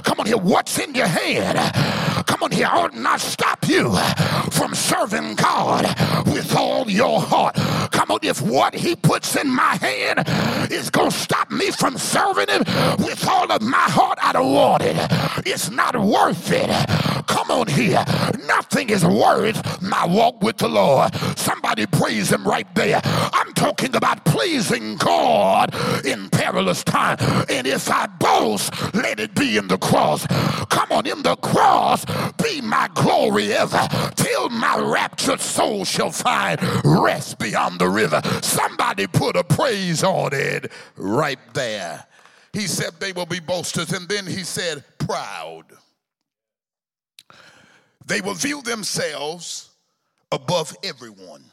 [0.05, 0.37] Come on here.
[0.37, 1.59] What's in your hand?
[2.27, 2.67] Come on here.
[2.67, 3.97] I ought not stop you
[4.51, 5.85] from serving God
[6.27, 7.55] with all your heart.
[7.93, 8.19] Come on.
[8.23, 10.25] If what he puts in my hand
[10.71, 12.63] is going to stop me from serving him
[12.99, 14.97] with all of my heart, I don't want it.
[15.47, 16.71] It's not worth it.
[17.27, 18.05] Come on here.
[18.47, 21.15] Nothing is worth my walk with the Lord.
[21.37, 23.01] Somebody praise him right there.
[23.05, 27.17] I'm talking about pleasing God in perilous time.
[27.49, 30.27] And if I boast, let it be in the cross.
[30.69, 32.02] Come on, in the cross,
[32.43, 38.21] be my glory ever, till my raptured soul shall find rest beyond the river.
[38.43, 42.05] Somebody put a praise on it right there.
[42.53, 45.65] He said they will be boasters, and then he said, proud.
[48.07, 49.71] They will view themselves
[50.31, 51.45] above everyone.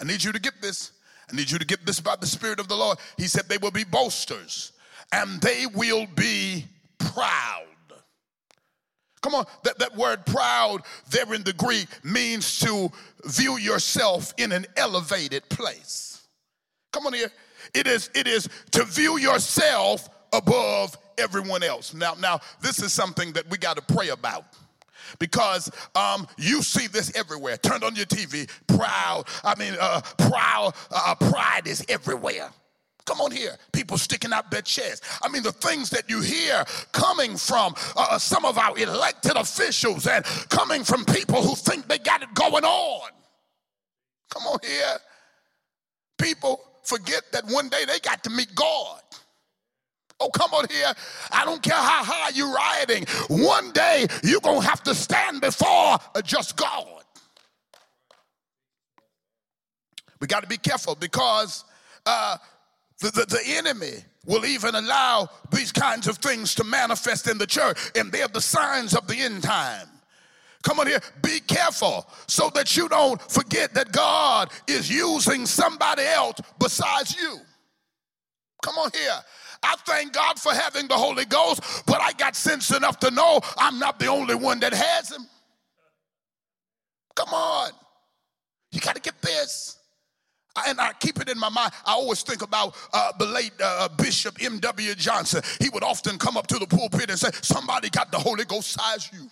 [0.00, 0.92] I need you to get this.
[1.30, 2.98] I need you to get this by the Spirit of the Lord.
[3.16, 4.72] He said they will be boasters
[5.12, 6.64] and they will be
[6.98, 7.66] proud.
[9.20, 12.90] Come on, that, that word proud there in the Greek means to
[13.24, 16.26] view yourself in an elevated place.
[16.92, 17.30] Come on here.
[17.74, 21.94] It is, it is to view yourself above everyone else.
[21.94, 24.44] Now, now this is something that we got to pray about
[25.18, 27.56] because um, you see this everywhere.
[27.56, 29.24] Turn on your TV, proud.
[29.44, 30.74] I mean, uh, proud.
[30.90, 32.50] Uh, pride is everywhere.
[33.08, 33.56] Come on here.
[33.72, 35.02] People sticking out their chest.
[35.22, 40.06] I mean, the things that you hear coming from uh, some of our elected officials
[40.06, 43.08] and coming from people who think they got it going on.
[44.30, 44.98] Come on here.
[46.18, 49.00] People forget that one day they got to meet God.
[50.20, 50.92] Oh, come on here.
[51.32, 53.06] I don't care how high you're riding.
[53.30, 57.04] One day you're going to have to stand before a just God.
[60.20, 61.64] We got to be careful because
[62.04, 62.36] uh,
[63.00, 67.46] the, the, the enemy will even allow these kinds of things to manifest in the
[67.46, 69.88] church, and they're the signs of the end time.
[70.62, 76.02] Come on here, be careful so that you don't forget that God is using somebody
[76.02, 77.38] else besides you.
[78.62, 79.18] Come on here.
[79.62, 83.40] I thank God for having the Holy Ghost, but I got sense enough to know
[83.56, 85.26] I'm not the only one that has him.
[87.14, 87.70] Come on.
[88.72, 89.77] You got to get this.
[90.66, 91.72] And I keep it in my mind.
[91.86, 94.94] I always think about uh, the late uh, uh Bishop M.W.
[94.94, 95.42] Johnson.
[95.60, 98.70] He would often come up to the pulpit and say, Somebody got the Holy Ghost
[98.70, 99.28] size you.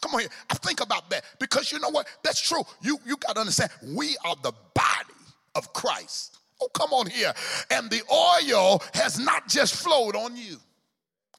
[0.00, 0.30] Come on here.
[0.48, 2.06] I think about that because you know what?
[2.22, 2.62] That's true.
[2.80, 5.14] You, you got to understand, we are the body
[5.54, 6.38] of Christ.
[6.62, 7.32] Oh, come on here.
[7.70, 10.56] And the oil has not just flowed on you.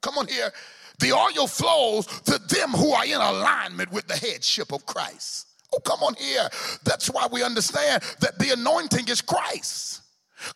[0.01, 0.51] Come on here.
[0.99, 5.47] The oil flows to them who are in alignment with the headship of Christ.
[5.73, 6.49] Oh, come on here.
[6.83, 10.01] That's why we understand that the anointing is Christ.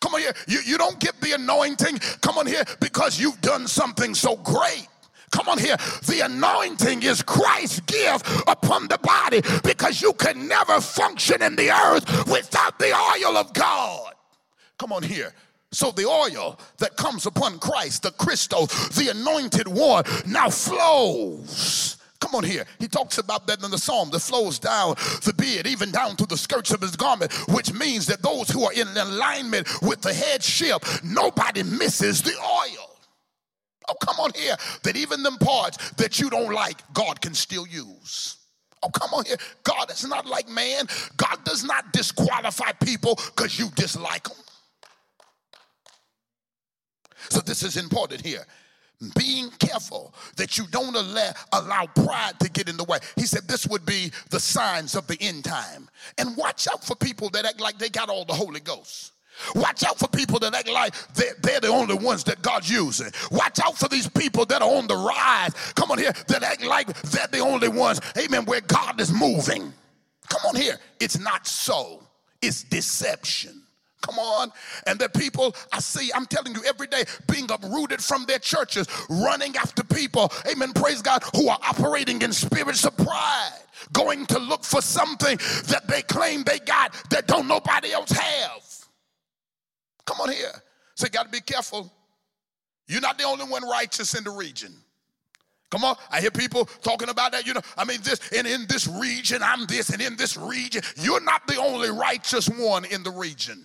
[0.00, 0.32] Come on here.
[0.48, 4.88] You, you don't get the anointing, come on here, because you've done something so great.
[5.30, 5.76] Come on here.
[6.06, 11.70] The anointing is Christ's gift upon the body because you can never function in the
[11.70, 14.14] earth without the oil of God.
[14.78, 15.32] Come on here.
[15.72, 21.96] So the oil that comes upon Christ, the Christo, the anointed one, now flows.
[22.20, 22.64] Come on here.
[22.78, 24.94] He talks about that in the psalm that flows down
[25.24, 28.64] the beard, even down to the skirts of his garment, which means that those who
[28.64, 32.90] are in alignment with the headship, nobody misses the oil.
[33.88, 34.56] Oh, come on here.
[34.82, 38.38] That even them parts that you don't like, God can still use.
[38.82, 39.36] Oh, come on here.
[39.62, 40.86] God is not like man.
[41.16, 44.36] God does not disqualify people because you dislike them.
[47.28, 48.44] So this is important here
[49.18, 52.98] being careful that you don't allow, allow pride to get in the way.
[53.16, 55.88] He said this would be the signs of the end time.
[56.18, 59.12] And watch out for people that act like they got all the Holy Ghost.
[59.54, 63.10] Watch out for people that act like they're, they're, the only ones that God's using.
[63.30, 65.52] Watch out for these people that are on the rise.
[65.74, 69.74] Come on here, that act like they're the only ones, amen, where God is moving.
[70.28, 70.78] Come on here.
[71.00, 72.02] It's not so,
[72.40, 73.65] it's deception.
[74.02, 74.52] Come on.
[74.86, 78.86] And the people I see, I'm telling you, every day being uprooted from their churches,
[79.08, 83.58] running after people, amen, praise God, who are operating in spirits of pride,
[83.92, 85.36] going to look for something
[85.68, 88.62] that they claim they got that don't nobody else have.
[90.04, 90.52] Come on here.
[90.94, 91.92] So you got to be careful.
[92.86, 94.72] You're not the only one righteous in the region.
[95.70, 97.44] Come on, I hear people talking about that.
[97.44, 100.82] You know, I mean, this and in this region, I'm this, and in this region,
[100.96, 103.64] you're not the only righteous one in the region.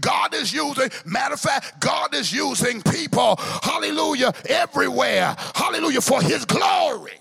[0.00, 6.44] God is using, matter of fact, God is using people, hallelujah, everywhere, hallelujah, for his
[6.44, 7.12] glory.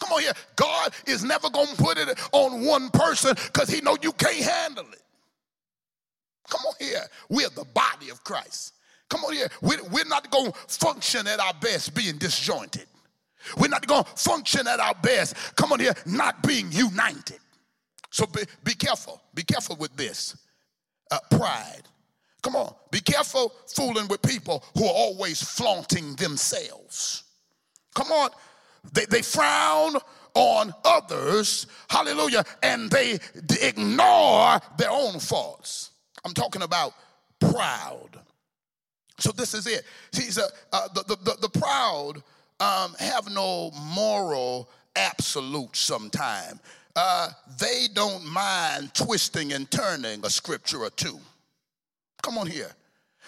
[0.00, 0.32] Come on here.
[0.56, 4.44] God is never going to put it on one person because he know you can't
[4.44, 5.02] handle it.
[6.48, 7.02] Come on here.
[7.28, 8.74] We're the body of Christ.
[9.08, 9.48] Come on here.
[9.62, 12.86] We're, we're not going to function at our best being disjointed.
[13.56, 15.36] We're not going to function at our best.
[15.56, 17.38] Come on here, not being united.
[18.10, 19.20] So be, be careful.
[19.34, 20.36] Be careful with this
[21.14, 21.82] uh, pride.
[22.42, 27.24] Come on, be careful fooling with people who are always flaunting themselves.
[27.94, 28.30] Come on,
[28.92, 29.94] they, they frown
[30.34, 33.18] on others, hallelujah, and they
[33.62, 35.90] ignore their own faults.
[36.24, 36.92] I'm talking about
[37.38, 38.20] proud.
[39.18, 39.84] So this is it.
[40.12, 42.22] See, uh, uh, the, the, the, proud
[42.58, 46.58] um, have no moral absolute sometime
[46.96, 47.28] uh,
[47.58, 51.18] they don't mind twisting and turning a scripture or two.
[52.22, 52.70] Come on here.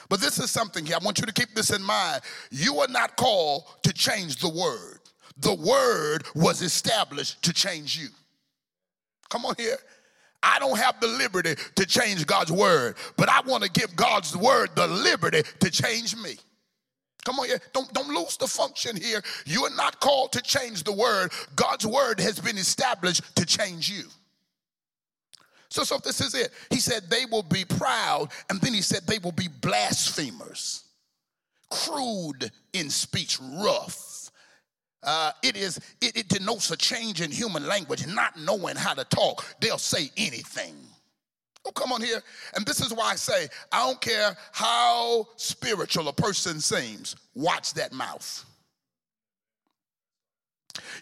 [0.09, 0.97] But this is something here.
[1.01, 2.23] I want you to keep this in mind.
[2.51, 5.01] You are not called to change the word,
[5.39, 8.09] the word was established to change you.
[9.29, 9.77] Come on here.
[10.43, 14.37] I don't have the liberty to change God's word, but I want to give God's
[14.37, 16.37] word the liberty to change me.
[17.27, 17.59] Come on here.
[17.73, 19.21] Don't, don't lose the function here.
[19.47, 21.33] You are not called to change the word.
[21.57, 24.05] God's word has been established to change you.
[25.69, 26.53] So, so this is it.
[26.71, 30.85] He said they will be proud, and then he said they will be blasphemers,
[31.69, 34.31] crude in speech, rough.
[35.03, 39.05] Uh, it is it, it denotes a change in human language, not knowing how to
[39.05, 39.45] talk.
[39.61, 40.77] They'll say anything.
[41.67, 42.23] Oh, come on here.
[42.55, 47.75] And this is why I say, I don't care how spiritual a person seems, watch
[47.75, 48.45] that mouth.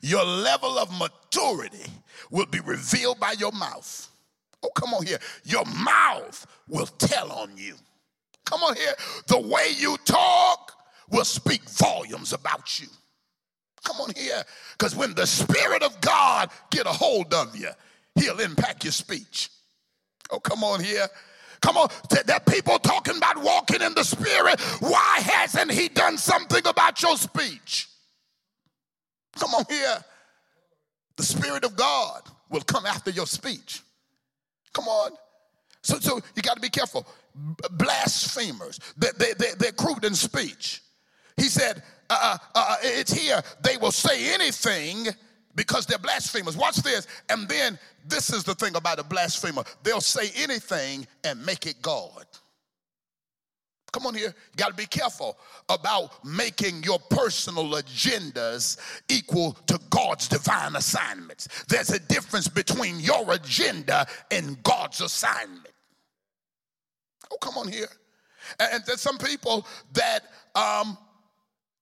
[0.01, 1.91] Your level of maturity
[2.31, 4.09] will be revealed by your mouth.
[4.63, 5.19] Oh, come on here.
[5.45, 7.75] Your mouth will tell on you.
[8.47, 8.93] Come on here.
[9.27, 10.73] The way you talk
[11.11, 12.87] will speak volumes about you.
[13.85, 14.43] Come on here.
[14.73, 17.69] Because when the Spirit of God get a hold of you,
[18.15, 19.51] he'll impact your speech.
[20.31, 21.07] Oh, come on here.
[21.61, 21.89] Come on,
[22.27, 24.61] that people talking about walking in the spirit.
[24.81, 27.89] Why hasn't he done something about your speech?
[29.39, 30.05] Come on here.
[31.17, 33.83] The spirit of God will come after your speech.
[34.75, 35.13] Come on.
[35.83, 37.07] So, so you got to be careful.
[37.71, 40.83] Blasphemers, they, they, they, they're crude in speech.
[41.37, 43.43] He said, uh, uh, uh, it's here.
[43.63, 45.09] They will say anything
[45.55, 46.57] because they're blasphemers.
[46.57, 47.07] Watch this.
[47.29, 51.81] And then this is the thing about a blasphemer they'll say anything and make it
[51.83, 52.27] God.
[53.93, 54.35] Come on here.
[54.51, 55.39] You got to be careful
[55.69, 58.77] about making your personal agendas
[59.09, 61.47] equal to God's divine assignments.
[61.69, 65.69] There's a difference between your agenda and God's assignment.
[67.31, 67.87] Oh, come on here.
[68.59, 70.25] And there's some people that
[70.57, 70.99] um,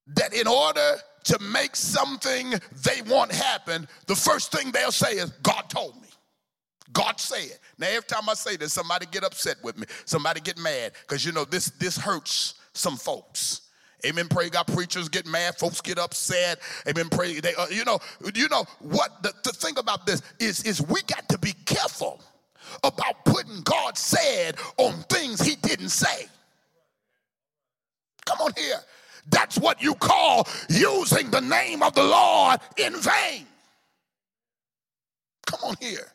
[0.09, 2.55] that in order to make something
[2.85, 6.09] they want happen, the first thing they'll say is, God told me.
[6.93, 7.59] God said.
[7.79, 9.87] Now, every time I say this, somebody get upset with me.
[10.05, 10.93] Somebody get mad.
[11.03, 13.63] Because you know, this this hurts some folks.
[14.05, 14.27] Amen.
[14.29, 14.67] Pray God.
[14.67, 15.57] Preachers get mad.
[15.57, 16.59] Folks get upset.
[16.89, 17.09] Amen.
[17.09, 17.41] Pray.
[17.41, 17.99] They, uh, you know,
[18.35, 22.21] you know what the, the thing about this is, is we got to be careful
[22.83, 26.27] about putting God said on things he didn't say.
[28.25, 28.81] Come on here.
[29.31, 33.47] That's what you call using the name of the Lord in vain.
[35.47, 36.13] Come on here.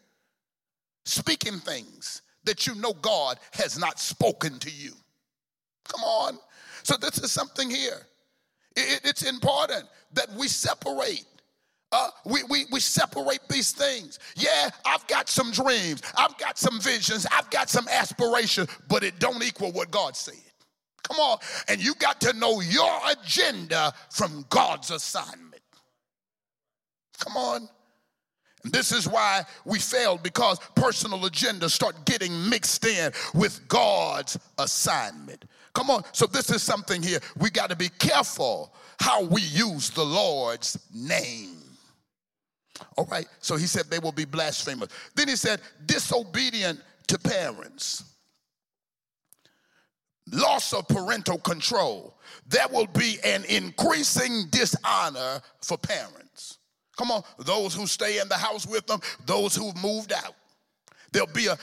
[1.05, 4.91] Speaking things that you know God has not spoken to you.
[5.87, 6.37] Come on.
[6.83, 8.07] So, this is something here.
[8.75, 11.25] It, it's important that we separate.
[11.91, 14.19] Uh, we, we, we separate these things.
[14.35, 19.19] Yeah, I've got some dreams, I've got some visions, I've got some aspirations, but it
[19.19, 20.35] don't equal what God said.
[21.03, 21.37] Come on.
[21.67, 25.61] And you got to know your agenda from God's assignment.
[27.19, 27.69] Come on.
[28.63, 34.37] And this is why we failed because personal agendas start getting mixed in with God's
[34.57, 35.45] assignment.
[35.73, 36.03] Come on.
[36.11, 37.19] So, this is something here.
[37.37, 41.61] We got to be careful how we use the Lord's name.
[42.97, 43.27] All right.
[43.39, 44.89] So, he said they will be blasphemers.
[45.15, 48.03] Then he said, disobedient to parents
[50.32, 52.17] loss of parental control,
[52.47, 56.59] there will be an increasing dishonor for parents.
[56.97, 60.36] Come on, those who stay in the house with them, those who've moved out.
[61.11, 61.57] There'll be a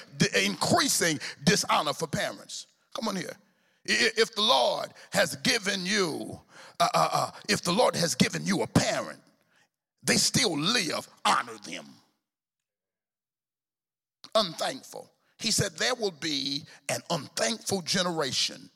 [0.44, 2.66] increasing dishonor for parents.
[2.94, 3.36] Come on here.
[3.84, 6.40] If the Lord has given you,
[6.80, 9.18] uh, uh, uh, if the Lord has given you a parent,
[10.02, 11.86] they still live, honor them.
[14.34, 15.10] Unthankful.
[15.38, 18.70] He said, There will be an unthankful generation.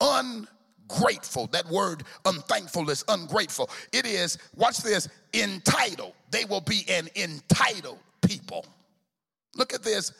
[0.00, 1.48] Ungrateful.
[1.48, 3.70] That word unthankful is ungrateful.
[3.92, 6.12] It is, watch this, entitled.
[6.30, 8.64] They will be an entitled people.
[9.56, 10.12] Look at this.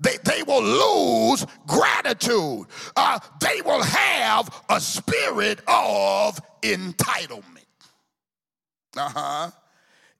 [0.00, 2.66] They, they will lose gratitude.
[2.96, 7.64] Uh, they will have a spirit of entitlement.
[8.96, 9.50] Uh huh.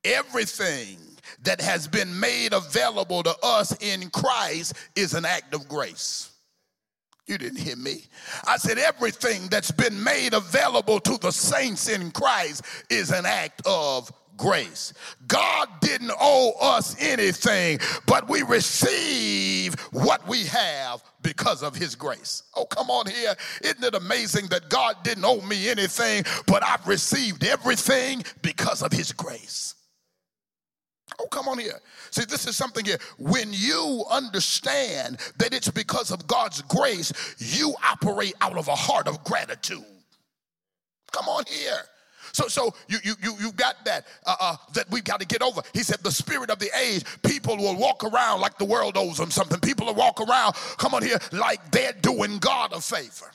[0.04, 0.98] Everything
[1.42, 6.30] that has been made available to us in Christ is an act of grace.
[7.26, 8.02] You didn't hear me.
[8.44, 13.62] I said everything that's been made available to the saints in Christ is an act
[13.66, 14.92] of grace.
[15.28, 22.42] God didn't owe us anything, but we receive what we have because of his grace.
[22.56, 23.34] Oh, come on here.
[23.62, 28.92] Isn't it amazing that God didn't owe me anything, but I've received everything because of
[28.92, 29.74] his grace?
[31.20, 31.80] Oh, come on here.
[32.10, 32.98] See, this is something here.
[33.18, 39.06] When you understand that it's because of God's grace, you operate out of a heart
[39.06, 39.84] of gratitude.
[41.12, 41.80] Come on here.
[42.32, 45.42] So, so you you you you got that uh, uh, that we've got to get
[45.42, 45.62] over.
[45.74, 49.18] He said, the spirit of the age, people will walk around like the world owes
[49.18, 49.58] them something.
[49.60, 53.30] People will walk around, come on here, like they're doing God a favor.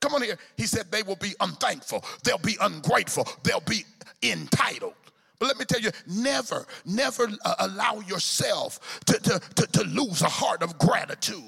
[0.00, 0.36] Come on here.
[0.56, 2.04] He said they will be unthankful.
[2.24, 3.26] They'll be ungrateful.
[3.42, 3.84] They'll be
[4.22, 4.94] entitled.
[5.38, 10.22] But let me tell you, never, never uh, allow yourself to, to, to, to lose
[10.22, 11.42] a heart of gratitude.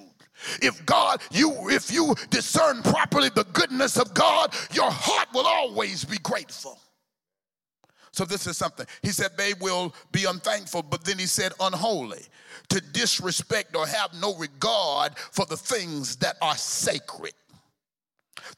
[0.60, 6.04] If God, you if you discern properly the goodness of God, your heart will always
[6.04, 6.78] be grateful.
[8.12, 8.86] So this is something.
[9.02, 12.22] He said they will be unthankful, but then he said unholy,
[12.68, 17.34] to disrespect or have no regard for the things that are sacred.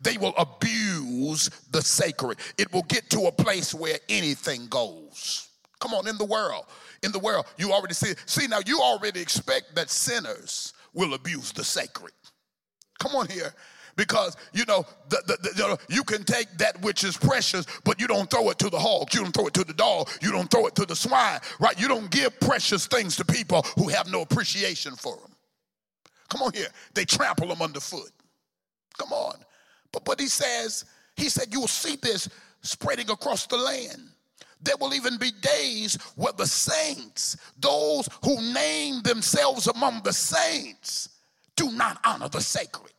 [0.00, 2.38] They will abuse the sacred.
[2.58, 5.48] It will get to a place where anything goes.
[5.80, 6.64] Come on, in the world,
[7.02, 8.14] in the world, you already see.
[8.26, 12.12] See, now you already expect that sinners will abuse the sacred.
[12.98, 13.54] Come on here.
[13.96, 18.06] Because you know, the, the, the, you can take that which is precious, but you
[18.06, 20.48] don't throw it to the hogs, you don't throw it to the dog, you don't
[20.48, 21.78] throw it to the swine, right?
[21.80, 25.32] You don't give precious things to people who have no appreciation for them.
[26.28, 28.12] Come on here, they trample them underfoot.
[28.98, 29.34] Come on.
[29.92, 30.84] But, but he says,
[31.16, 32.28] he said, you'll see this
[32.62, 34.08] spreading across the land.
[34.60, 41.10] There will even be days where the saints, those who name themselves among the saints,
[41.54, 42.92] do not honor the sacred.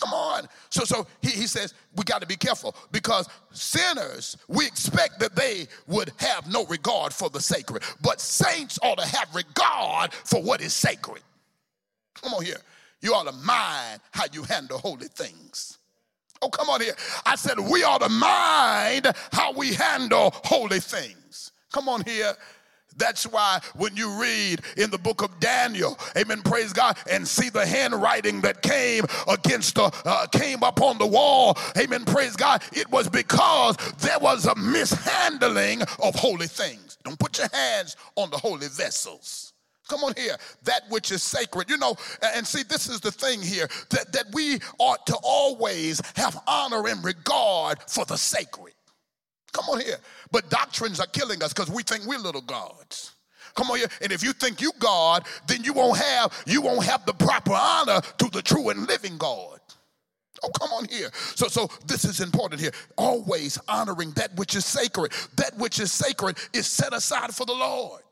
[0.00, 0.46] Come on.
[0.70, 5.34] So, so he, he says we got to be careful because sinners, we expect that
[5.34, 10.40] they would have no regard for the sacred, but saints ought to have regard for
[10.40, 11.22] what is sacred.
[12.14, 12.60] Come on here.
[13.00, 15.78] You ought to mind how you handle holy things.
[16.40, 16.94] Oh, come on here.
[17.26, 21.52] I said, we ought to mind how we handle holy things.
[21.72, 22.34] Come on here.
[22.96, 27.48] That's why when you read in the book of Daniel, amen, praise God, and see
[27.48, 32.62] the handwriting that came against the, uh, came up on the wall, amen, praise God,
[32.72, 36.98] it was because there was a mishandling of holy things.
[37.04, 39.52] Don't put your hands on the holy vessels.
[39.88, 40.36] Come on here.
[40.64, 41.70] That which is sacred.
[41.70, 46.00] You know, and see, this is the thing here that, that we ought to always
[46.16, 48.74] have honor and regard for the sacred.
[49.52, 49.96] Come on here.
[50.30, 53.12] But doctrines are killing us because we think we're little gods.
[53.54, 53.88] Come on here.
[54.02, 57.54] And if you think you God, then you won't have you won't have the proper
[57.54, 59.58] honor to the true and living God.
[60.42, 61.10] Oh, come on here.
[61.34, 62.70] So, so this is important here.
[62.96, 65.12] Always honoring that which is sacred.
[65.36, 68.02] That which is sacred is set aside for the Lord.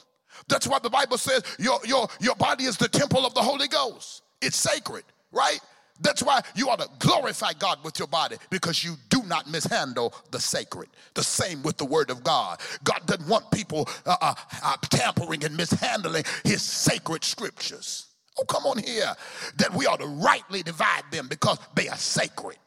[0.48, 3.68] That's why the Bible says your, your, your body is the temple of the Holy
[3.68, 4.22] Ghost.
[4.40, 5.60] It's sacred, right?
[6.00, 10.14] That's why you ought to glorify God with your body because you do not mishandle
[10.30, 10.88] the sacred.
[11.14, 12.60] The same with the Word of God.
[12.84, 18.06] God doesn't want people uh, uh, uh, tampering and mishandling His sacred scriptures.
[18.38, 19.14] Oh, come on here.
[19.56, 22.58] That we ought to rightly divide them because they are sacred.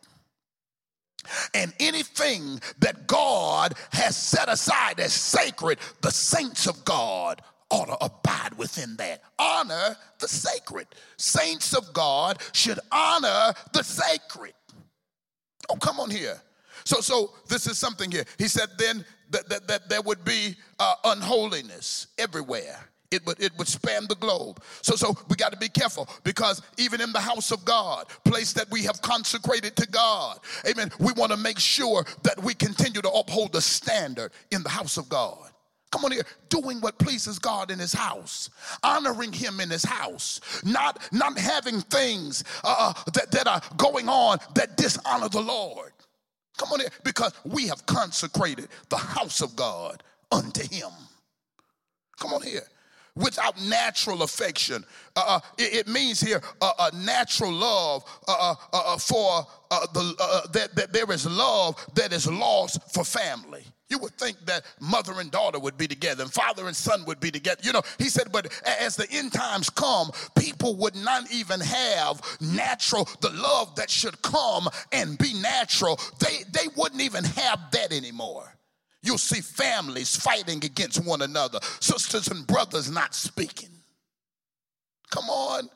[1.53, 8.03] And anything that God has set aside as sacred, the saints of God ought to
[8.03, 9.22] abide within that.
[9.38, 10.88] Honor the sacred.
[11.17, 14.53] Saints of God should honor the sacred.
[15.70, 16.41] Oh, come on here.
[16.86, 18.26] So, so this is something here.
[18.38, 22.80] He said then that, that, that there would be uh, unholiness everywhere.
[23.11, 24.61] It would, it would span the globe.
[24.82, 28.53] So, so we got to be careful because even in the house of God, place
[28.53, 33.01] that we have consecrated to God, amen, we want to make sure that we continue
[33.01, 35.49] to uphold the standard in the house of God.
[35.91, 38.49] Come on here, doing what pleases God in his house,
[38.83, 44.07] honoring him in his house, not, not having things uh, uh, that, that are going
[44.07, 45.91] on that dishonor the Lord.
[46.57, 50.91] Come on here, because we have consecrated the house of God unto him.
[52.19, 52.67] Come on here
[53.15, 54.83] without natural affection.
[55.15, 59.45] Uh, uh, it, it, means here uh, a natural love uh, uh, uh, for
[59.93, 63.65] the that, that there is love that is lost for family.
[63.89, 67.19] You would think that mother and daughter would be together and father and son would
[67.19, 67.59] be together.
[67.63, 68.47] You know, he said, but
[68.79, 74.21] as the end times come, people would not even have natural, the love that should
[74.21, 75.99] come and be natural.
[76.19, 78.53] They, they wouldn't even have that anymore.
[79.01, 83.69] You'll see families fighting against one another, sisters and brothers not speaking.
[85.09, 85.67] Come on.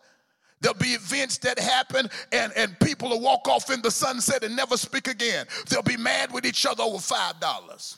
[0.61, 4.55] There'll be events that happen and, and people will walk off in the sunset and
[4.55, 5.45] never speak again.
[5.67, 7.97] They'll be mad with each other over $5.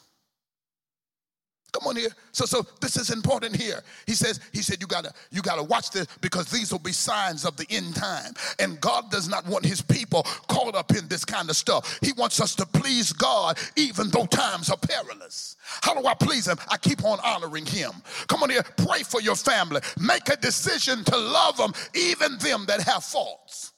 [1.76, 2.10] Come on here.
[2.32, 3.84] So, so this is important here.
[4.08, 7.44] He says, he said, you gotta, you gotta watch this because these will be signs
[7.44, 8.34] of the end time.
[8.60, 12.00] And God does not want his people caught up in this kind of stuff.
[12.02, 15.58] He wants us to please God even though times are perilous.
[15.82, 16.58] How do I please him?
[16.70, 17.92] I keep on honoring him.
[18.28, 19.82] Come on here, pray for your family.
[20.00, 23.74] Make a decision to love them, even them that have faults.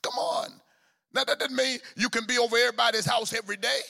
[0.00, 0.48] Come on.
[1.12, 3.80] Now that doesn't mean you can be over everybody's house every day.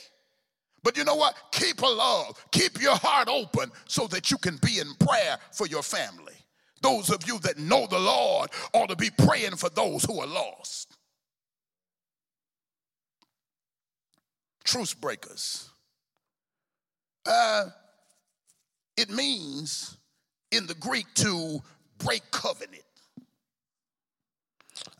[0.87, 1.35] But you know what?
[1.51, 2.41] Keep a love.
[2.53, 6.35] Keep your heart open so that you can be in prayer for your family.
[6.81, 10.29] Those of you that know the Lord ought to be praying for those who are
[10.29, 10.97] lost.
[14.63, 15.69] Truce breakers.
[17.29, 17.65] Uh,
[18.97, 19.97] it means
[20.53, 21.59] in the Greek to
[21.99, 22.85] break covenant.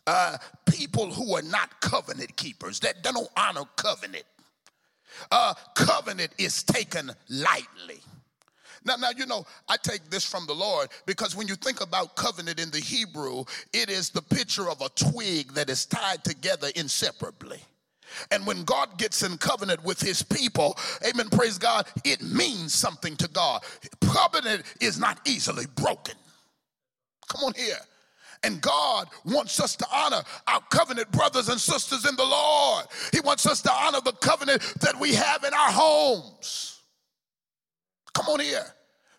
[0.05, 0.35] Uh,
[0.65, 4.25] people who are not covenant keepers, that don't honor covenant
[5.31, 8.01] uh, covenant is taken lightly.
[8.85, 12.15] Now, now, you know, I take this from the Lord because when you think about
[12.15, 13.43] covenant in the Hebrew,
[13.73, 17.59] it is the picture of a twig that is tied together inseparably.
[18.31, 23.17] And when God gets in covenant with his people, amen, praise God, it means something
[23.17, 23.63] to God.
[24.01, 26.15] Covenant is not easily broken.
[27.27, 27.79] Come on here.
[28.43, 32.85] And God wants us to honor our covenant brothers and sisters in the Lord.
[33.11, 36.81] He wants us to honor the covenant that we have in our homes.
[38.13, 38.65] Come on here.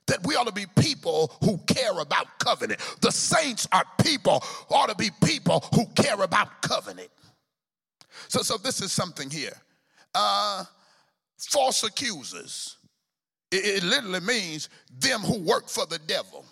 [0.06, 2.80] That we ought to be people who care about covenant.
[3.02, 7.10] The saints are people, ought to be people who care about covenant.
[8.28, 9.56] So, so this is something here.
[10.14, 10.64] Uh,
[11.36, 12.76] false accusers.
[13.50, 16.44] It, it literally means them who work for the devil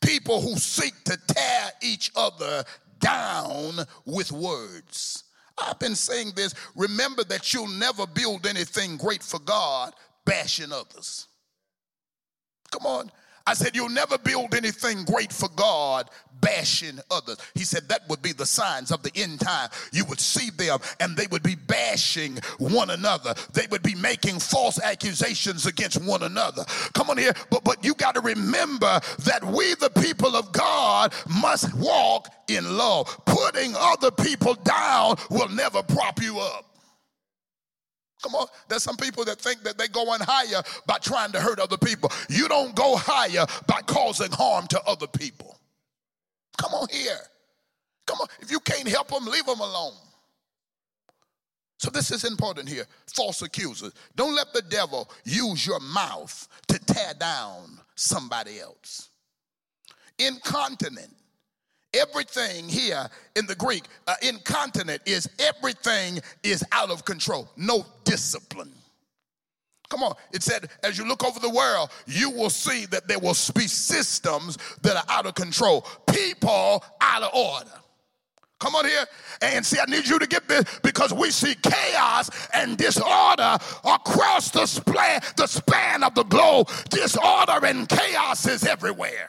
[0.00, 2.64] people who seek to tear each other
[3.00, 5.24] down with words.
[5.58, 6.54] I've been saying this.
[6.74, 11.28] Remember that you'll never build anything great for God bashing others.
[12.70, 13.10] Come on.
[13.46, 17.38] I said, You'll never build anything great for God bashing others.
[17.54, 19.70] He said that would be the signs of the end time.
[19.92, 23.34] You would see them and they would be bashing one another.
[23.52, 26.64] They would be making false accusations against one another.
[26.94, 31.14] Come on here, but but you got to remember that we the people of God
[31.28, 33.20] must walk in love.
[33.24, 36.65] Putting other people down will never prop you up.
[38.26, 38.48] Come on.
[38.66, 42.10] There's some people that think that they're going higher by trying to hurt other people.
[42.28, 45.56] You don't go higher by causing harm to other people.
[46.58, 47.20] Come on here.
[48.04, 48.26] Come on.
[48.40, 49.92] If you can't help them, leave them alone.
[51.78, 52.86] So this is important here.
[53.14, 53.92] False accusers.
[54.16, 59.08] Don't let the devil use your mouth to tear down somebody else.
[60.18, 61.14] Incontinent
[61.96, 68.72] everything here in the Greek, uh, incontinent is everything is out of control, no discipline.
[69.88, 73.20] Come on, it said, as you look over the world, you will see that there
[73.20, 77.70] will be systems that are out of control, people out of order.
[78.58, 79.04] Come on here.
[79.42, 84.50] And see, I need you to get this because we see chaos and disorder across
[84.50, 86.70] the span, the span of the globe.
[86.88, 89.28] Disorder and chaos is everywhere.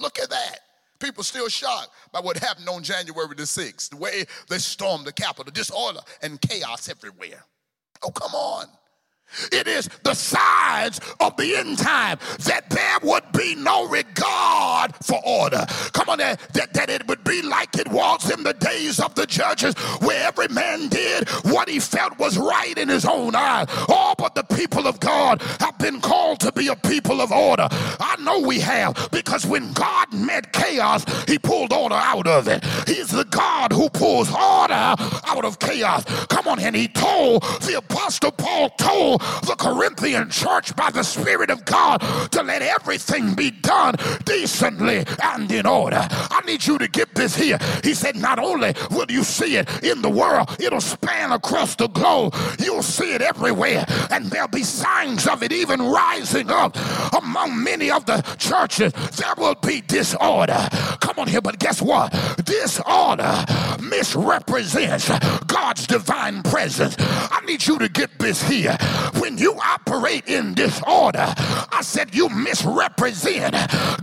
[0.00, 0.60] Look at that.
[1.00, 5.12] People still shocked by what happened on January the 6th, the way they stormed the
[5.12, 7.44] Capitol, disorder and chaos everywhere.
[8.02, 8.66] Oh, come on.
[9.52, 15.20] It is the signs of the end time that there would be no regard for
[15.24, 15.64] order.
[15.92, 19.26] Come on, that, that, it would be like it was in the days of the
[19.26, 23.66] judges, where every man did what he felt was right in his own eyes.
[23.88, 27.68] All but the people of God have been called to be a people of order.
[27.70, 32.64] I know we have, because when God met chaos, he pulled order out of it.
[32.86, 36.04] He's the God who pulls order out of chaos.
[36.26, 41.50] Come on, and he told the apostle Paul told the Corinthian church by the Spirit
[41.50, 41.98] of God
[42.32, 43.94] to let everything be done
[44.24, 46.06] decently and in order.
[46.10, 47.58] I need you to get this here.
[47.82, 51.88] He said, Not only will you see it in the world, it'll span across the
[51.88, 52.34] globe.
[52.58, 56.76] You'll see it everywhere, and there'll be signs of it even rising up
[57.14, 58.92] among many of the churches.
[59.16, 60.68] There will be disorder.
[61.00, 62.12] Come on here, but guess what?
[62.44, 63.44] Disorder
[63.82, 65.08] misrepresents
[65.46, 66.96] God's divine presence.
[66.98, 68.76] I need you to get this here
[69.20, 73.54] when you operate in disorder, I said you misrepresent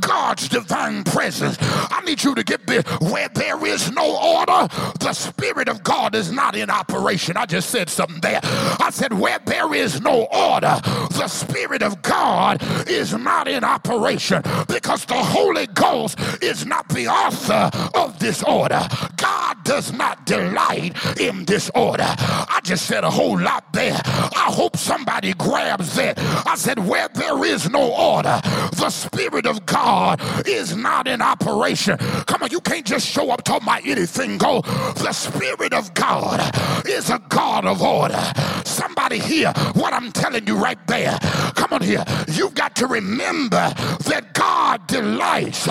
[0.02, 1.58] God's divine presence.
[1.62, 2.84] I need you to get this.
[3.02, 4.68] Where there is no order,
[5.00, 7.38] the Spirit of God is not in operation.
[7.38, 8.40] I just said something there.
[8.44, 10.80] I said, where there is no order,
[11.12, 17.08] the Spirit of God is not in operation because the Holy Ghost is not the
[17.08, 18.88] author of disorder.
[19.18, 22.06] God does not delight in disorder.
[22.08, 24.00] I just said a whole lot there.
[24.06, 26.18] I hope some somebody grabs it.
[26.18, 28.40] I said, where there is no order,
[28.78, 31.98] the Spirit of God is not in operation.
[31.98, 34.62] Come on, you can't just show up talking about anything go.
[34.62, 36.40] The Spirit of God
[36.88, 38.24] is a God of order.
[38.64, 41.18] Somebody hear what I'm telling you right there.
[41.56, 42.06] Come on here.
[42.30, 43.74] You've got to remember
[44.06, 45.68] that God delights.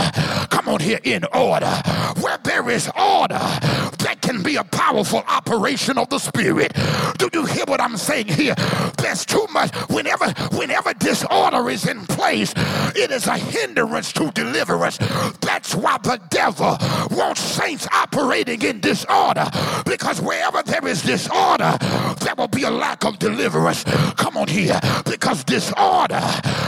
[0.49, 1.73] Come on here in order.
[2.21, 3.41] Where there is order,
[3.99, 6.73] there can be a powerful operation of the Spirit.
[7.17, 8.55] Do you hear what I'm saying here?
[8.99, 9.73] There there's too much.
[9.89, 12.53] Whenever, whenever disorder is in place,
[12.97, 14.99] it is a hindrance to deliverance.
[15.41, 16.77] That's why the devil
[17.17, 19.49] wants saints operating in disorder.
[19.87, 21.79] Because wherever there is disorder,
[22.21, 23.85] there will be a lack of deliverance.
[24.17, 24.81] Come on here.
[25.05, 26.21] Because disorder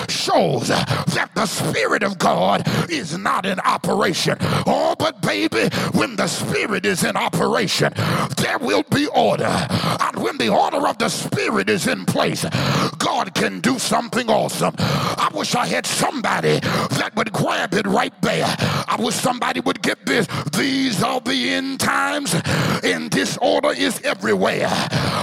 [0.08, 4.36] shows that the Spirit of God is not in operation.
[4.40, 7.92] Oh, but baby, when the Spirit is in operation,
[8.36, 9.66] there will be order.
[10.00, 14.28] And when the order of the Spirit is in place, place, God can do something
[14.30, 14.74] awesome.
[14.78, 18.46] I wish I had somebody that would grab it right there.
[18.88, 20.26] I wish somebody would get this.
[20.56, 22.34] These are the end times,
[22.82, 24.70] and disorder is everywhere.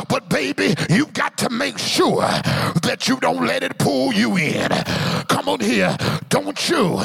[0.09, 4.69] But baby, you've got to make sure that you don't let it pull you in.
[5.27, 5.95] Come on here.
[6.29, 6.99] Don't you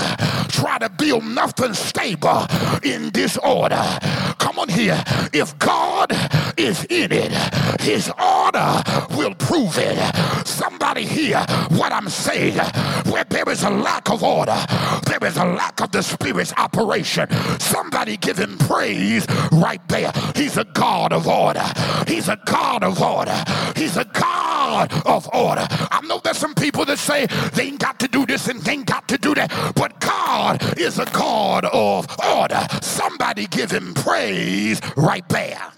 [0.49, 2.47] try to build nothing stable
[2.83, 3.99] in disorder.
[4.39, 5.03] Come on here.
[5.33, 6.13] If God
[6.57, 7.33] is in it,
[7.81, 8.83] his order
[9.17, 9.98] will prove it.
[10.45, 11.39] Somebody hear
[11.71, 12.59] what I'm saying.
[13.11, 14.57] Where there is a lack of order,
[15.07, 17.29] there is a lack of the Spirit's operation.
[17.59, 20.13] Somebody give him praise right there.
[20.35, 21.65] He's a God of order.
[22.07, 23.45] He's a God of order.
[23.77, 25.67] He's a God of order.
[25.71, 28.73] I know there's some people that say they ain't got to do this and they
[28.73, 32.67] ain't got to do that, but God is a God of order.
[32.83, 35.73] Somebody give him praise right there.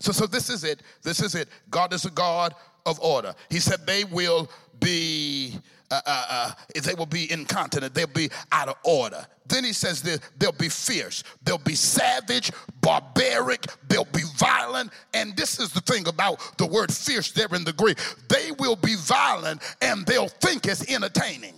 [0.00, 0.82] So, so this is it.
[1.02, 1.48] This is it.
[1.70, 2.54] God is a God
[2.86, 3.34] of order.
[3.50, 5.54] He said they will be.
[5.92, 7.92] Uh, uh, uh, they will be incontinent.
[7.92, 9.26] They'll be out of order.
[9.48, 11.24] Then he says this, they'll be fierce.
[11.42, 13.66] They'll be savage, barbaric.
[13.88, 14.92] They'll be violent.
[15.12, 17.98] And this is the thing about the word fierce there in the Greek.
[18.28, 21.54] They will be violent and they'll think it's entertaining.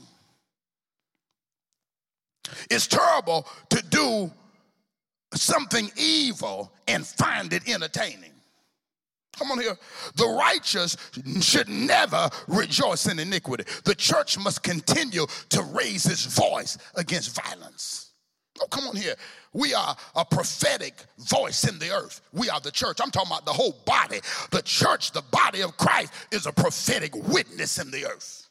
[2.70, 4.32] It's terrible to do
[5.34, 8.31] something evil and find it entertaining.
[9.38, 9.76] Come on here.
[10.16, 10.96] The righteous
[11.40, 13.64] should never rejoice in iniquity.
[13.84, 18.10] The church must continue to raise its voice against violence.
[18.60, 19.14] Oh, come on here.
[19.54, 22.20] We are a prophetic voice in the earth.
[22.32, 22.98] We are the church.
[23.02, 24.20] I'm talking about the whole body.
[24.50, 28.48] The church, the body of Christ, is a prophetic witness in the earth.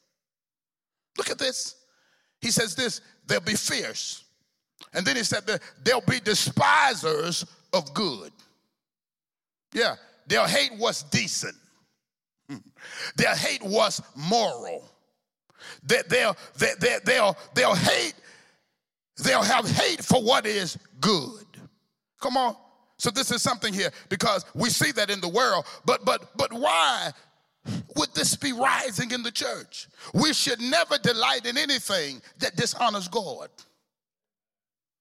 [1.18, 1.76] Look at this.
[2.42, 4.24] He says this they'll be fierce.
[4.94, 8.32] And then he said that they'll be despisers of good.
[9.74, 9.96] Yeah,
[10.32, 11.58] They'll hate what's decent.
[13.18, 14.88] They'll hate what's moral.
[15.84, 18.14] They, they'll, they, they, they'll, they'll hate,
[19.26, 21.46] they'll have hate for what is good.
[22.22, 22.56] Come on.
[22.98, 26.54] So this is something here because we see that in the world, but but but
[26.54, 27.12] why
[27.98, 29.90] would this be rising in the church?
[30.14, 33.50] We should never delight in anything that dishonors God.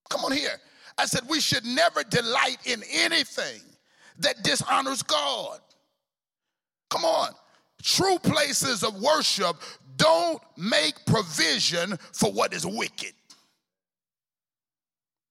[0.08, 0.60] Come on here.
[0.98, 3.60] I said we should never delight in anything
[4.20, 5.60] that dishonors God.
[6.88, 7.30] Come on.
[7.82, 9.56] True places of worship
[9.96, 13.12] don't make provision for what is wicked.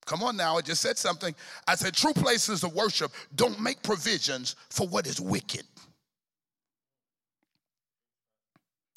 [0.06, 1.36] Come on now, I just said something.
[1.68, 5.64] I said true places of worship don't make provisions for what is wicked.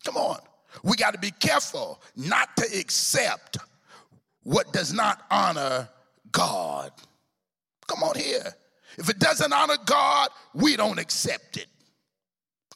[0.04, 0.38] Come on.
[0.82, 3.58] We got to be careful not to accept
[4.42, 5.88] what does not honor
[6.32, 6.92] God.
[7.86, 8.54] Come on here.
[8.98, 11.66] If it doesn't honor God, we don't accept it.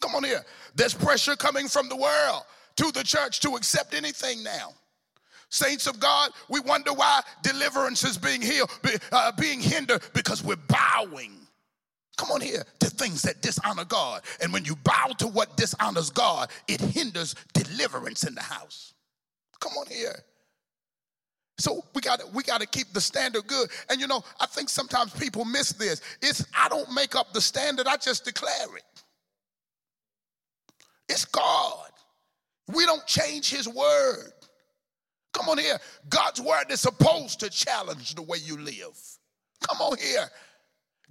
[0.01, 0.45] Come on here.
[0.75, 2.43] There's pressure coming from the world
[2.77, 4.75] to the church to accept anything now.
[5.49, 8.71] Saints of God, we wonder why deliverance is being healed,
[9.13, 11.33] uh, being hindered because we're bowing.
[12.17, 14.23] Come on here to things that dishonor God.
[14.41, 18.95] And when you bow to what dishonors God, it hinders deliverance in the house.
[19.61, 20.23] Come on here.
[21.59, 23.71] So we got we got to keep the standard good.
[23.89, 26.03] And you know, I think sometimes people miss this.
[26.21, 28.85] It's I don't make up the standard, I just declare it.
[31.09, 31.91] It's God.
[32.75, 34.33] We don't change his word.
[35.33, 35.79] Come on here.
[36.09, 38.99] God's word is supposed to challenge the way you live.
[39.67, 40.27] Come on here.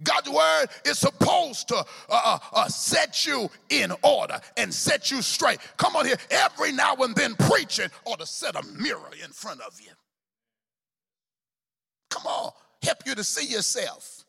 [0.04, 5.22] God's word is supposed to uh, uh, uh, set you in order and set you
[5.22, 5.60] straight.
[5.78, 6.18] Come on here.
[6.30, 9.92] Every now and then, preaching ought to set a mirror in front of you.
[12.16, 12.52] Come on,
[12.82, 14.24] help you to see yourself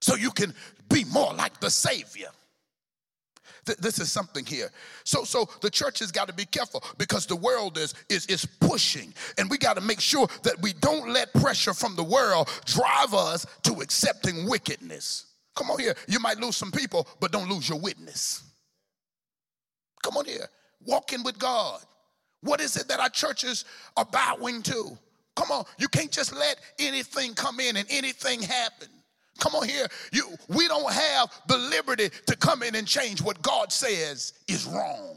[0.00, 0.54] so you can
[0.88, 2.28] be more like the Savior.
[3.66, 4.70] Th- this is something here.
[5.04, 8.46] So, so the church has got to be careful because the world is, is, is
[8.46, 12.48] pushing, and we got to make sure that we don't let pressure from the world
[12.64, 15.26] drive us to accepting wickedness.
[15.54, 15.94] Come on here.
[16.08, 18.42] You might lose some people, but don't lose your witness.
[20.02, 20.46] Come on here.
[20.86, 21.80] Walking with God.
[22.40, 23.66] What is it that our churches
[23.98, 24.98] are bowing to?
[25.34, 28.88] Come on, you can't just let anything come in and anything happen.
[29.38, 29.86] Come on here.
[30.12, 34.66] You, we don't have the liberty to come in and change what God says is
[34.66, 35.16] wrong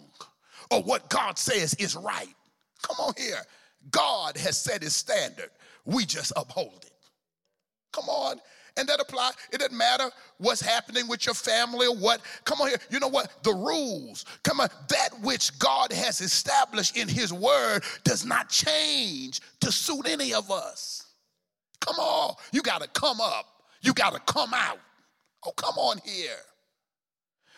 [0.72, 2.34] or what God says is right.
[2.82, 3.42] Come on here.
[3.92, 5.50] God has set his standard.
[5.86, 6.92] We just uphold it.
[7.92, 8.40] Come on.
[8.78, 9.32] And that apply.
[9.54, 12.22] It doesn't matter what's happening with your family or what.
[12.44, 12.78] Come on here.
[12.90, 13.32] You know what?
[13.44, 14.26] The rules.
[14.44, 14.68] Come on.
[14.90, 20.52] That which God has established in his word does not change to suit any of
[20.52, 21.06] us.
[21.80, 22.36] Come on.
[22.52, 23.46] You got to come up.
[23.82, 24.80] You got to come out.
[25.46, 26.42] Oh, come on here.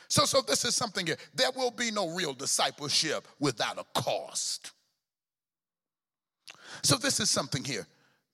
[0.10, 1.18] So, so this is something here.
[1.34, 4.72] There will be no real discipleship without a cost.
[6.84, 7.88] So this is something here.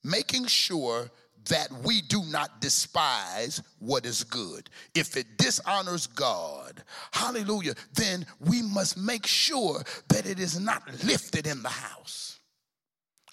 [0.04, 1.10] Making sure
[1.50, 4.70] that we do not despise what is good.
[4.96, 11.48] If it dishonors God, hallelujah, then we must make sure that it is not lifted
[11.48, 12.40] in the house.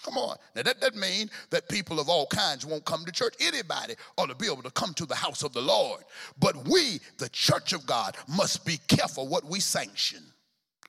[0.03, 0.35] Come on.
[0.55, 3.35] Now, that doesn't mean that people of all kinds won't come to church.
[3.39, 6.01] Anybody ought to be able to come to the house of the Lord.
[6.39, 10.23] But we, the church of God, must be careful what we sanction.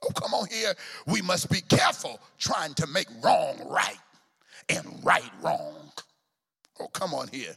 [0.03, 0.75] Oh, come on here.
[1.07, 3.99] We must be careful trying to make wrong right
[4.69, 5.93] and right wrong.
[6.81, 7.57] Oh, come on here.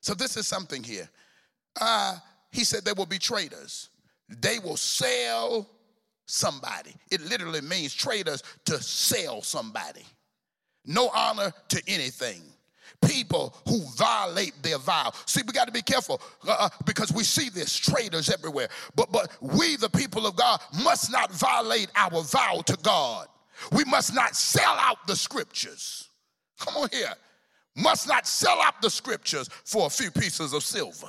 [0.00, 1.08] So this is something here.
[1.80, 2.16] Uh,
[2.50, 3.88] he said there will be traitors.
[4.28, 5.68] They will sell
[6.26, 6.94] somebody.
[7.10, 10.04] It literally means traitors to sell somebody.
[10.84, 12.42] No honor to anything.
[13.04, 15.12] People who violate their vow.
[15.26, 18.68] See, we got to be careful uh, uh, because we see this traitors everywhere.
[18.94, 23.26] But but we, the people of God, must not violate our vow to God.
[23.72, 26.08] We must not sell out the scriptures.
[26.60, 27.12] Come on here
[27.74, 31.08] must not sell out the scriptures for a few pieces of silver.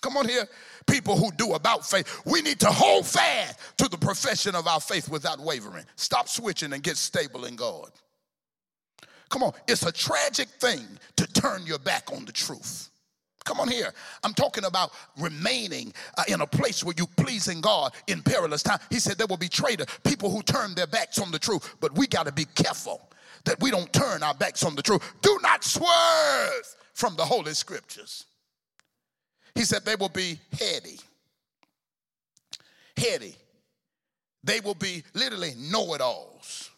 [0.00, 0.48] Come on here.
[0.86, 2.22] People who do about faith.
[2.26, 5.84] We need to hold fast to the profession of our faith without wavering.
[5.94, 7.90] Stop switching and get stable in God.
[9.28, 9.52] Come on.
[9.68, 12.90] It's a tragic thing to turn your back on the truth.
[13.44, 13.92] Come on here.
[14.22, 18.78] I'm talking about remaining uh, in a place where you pleasing God in perilous time.
[18.90, 21.96] He said there will be traitors, people who turn their backs on the truth, but
[21.96, 23.00] we got to be careful
[23.44, 25.02] that we don't turn our backs on the truth.
[25.22, 28.26] Do not swerve from the Holy Scriptures.
[29.54, 30.98] He said they will be heady.
[32.96, 33.36] Heady.
[34.44, 36.70] They will be literally know it alls.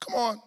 [0.00, 0.42] Come on.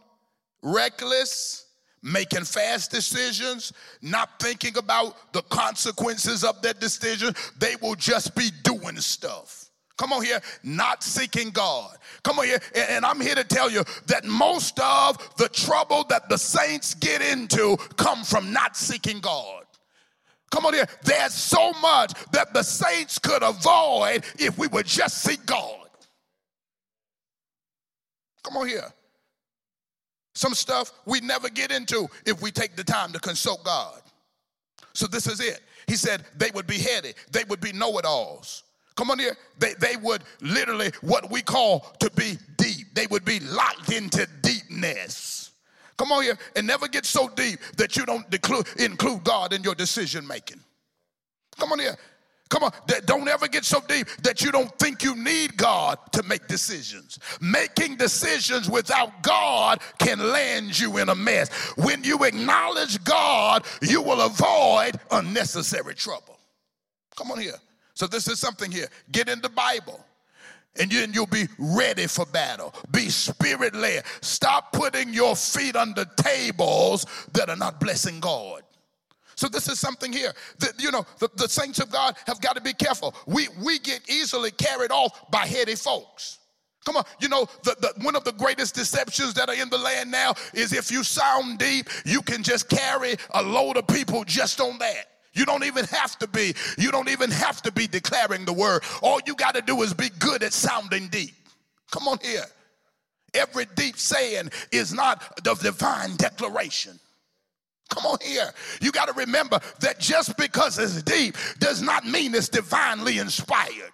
[0.61, 1.67] Reckless,
[2.01, 7.33] making fast decisions, not thinking about the consequences of that decision.
[7.57, 9.64] They will just be doing stuff.
[9.97, 11.95] Come on here, not seeking God.
[12.23, 16.27] Come on here, and I'm here to tell you that most of the trouble that
[16.27, 19.63] the saints get into come from not seeking God.
[20.51, 20.87] Come on here.
[21.03, 25.87] There's so much that the saints could avoid if we would just seek God.
[28.43, 28.93] Come on here.
[30.33, 34.01] Some stuff we never get into if we take the time to consult God.
[34.93, 35.61] So this is it.
[35.87, 38.63] He said they would be heady, they would be know it alls.
[38.95, 39.35] Come on here.
[39.59, 42.93] They, they would literally what we call to be deep.
[42.93, 45.51] They would be locked into deepness.
[45.97, 48.25] Come on here and never get so deep that you don't
[48.77, 50.59] include God in your decision making.
[51.57, 51.97] Come on here.
[52.47, 52.71] Come on,
[53.05, 57.17] don't ever get so deep that you don't think you need God to make decisions.
[57.41, 61.49] Making decisions without God can land you in a mess.
[61.75, 66.37] When you acknowledge God, you will avoid unnecessary trouble.
[67.15, 67.55] Come on here.
[67.95, 68.87] So, this is something here.
[69.11, 70.05] Get in the Bible
[70.77, 72.73] and then you'll be ready for battle.
[72.91, 74.03] Be spirit led.
[74.21, 78.63] Stop putting your feet under tables that are not blessing God.
[79.35, 82.55] So this is something here that you know the, the saints of God have got
[82.55, 83.13] to be careful.
[83.27, 86.39] We we get easily carried off by heady folks.
[86.85, 89.77] Come on, you know, the, the, one of the greatest deceptions that are in the
[89.77, 94.23] land now is if you sound deep, you can just carry a load of people
[94.23, 95.14] just on that.
[95.35, 98.83] You don't even have to be, you don't even have to be declaring the word.
[99.01, 101.35] All you got to do is be good at sounding deep.
[101.91, 102.45] Come on here.
[103.33, 106.99] Every deep saying is not the divine declaration.
[107.89, 108.51] Come on here.
[108.81, 113.91] You got to remember that just because it's deep does not mean it's divinely inspired.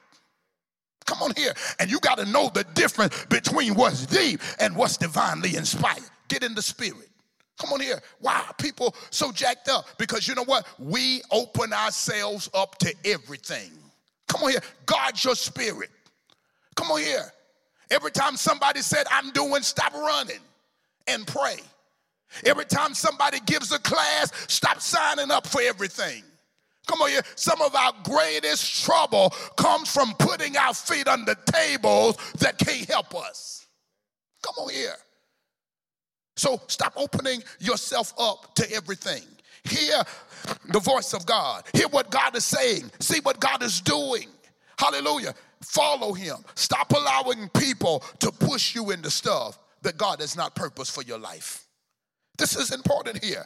[1.06, 1.54] Come on here.
[1.80, 6.10] And you got to know the difference between what's deep and what's divinely inspired.
[6.30, 7.10] Get in the spirit.
[7.62, 8.02] Come on here.
[8.20, 9.86] Why are people so jacked up?
[10.00, 10.66] Because you know what?
[10.80, 13.70] We open ourselves up to everything.
[14.28, 14.62] Come on here.
[14.88, 15.92] Guard your spirit.
[16.76, 17.32] Come on here.
[17.92, 20.40] Every time somebody said, I'm doing, stop running
[21.06, 21.58] and pray.
[22.46, 26.24] Every time somebody gives a class, stop signing up for everything.
[26.88, 27.22] Come on here.
[27.36, 32.90] Some of our greatest trouble comes from putting our feet on the tables that can't
[32.90, 33.68] help us.
[34.42, 34.96] Come on here.
[36.36, 39.24] So stop opening yourself up to everything.
[39.64, 40.02] Hear
[40.70, 41.64] the voice of God.
[41.74, 42.92] Hear what God is saying.
[43.00, 44.28] See what God is doing.
[44.78, 45.36] Hallelujah.
[45.62, 46.38] Follow him.
[46.56, 51.20] Stop allowing people to push you into stuff that God has not purposed for your
[51.20, 51.68] life.
[52.38, 53.46] This is important here.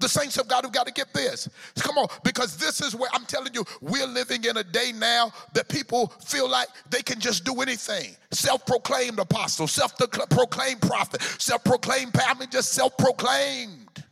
[0.00, 1.48] The saints of God have got to get this.
[1.78, 5.30] Come on, because this is where I'm telling you, we're living in a day now
[5.54, 8.16] that people feel like they can just do anything.
[8.30, 14.04] Self proclaimed apostle, self proclaimed prophet, self proclaimed, I mean, just self proclaimed.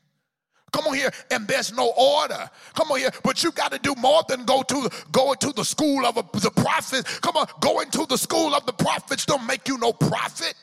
[0.72, 2.49] Come on here, and there's no order.
[2.74, 5.64] Come on here, but you got to do more than go to go into the
[5.64, 7.18] school of a, the prophets.
[7.20, 10.55] Come on, going to the school of the prophets don't make you no prophet.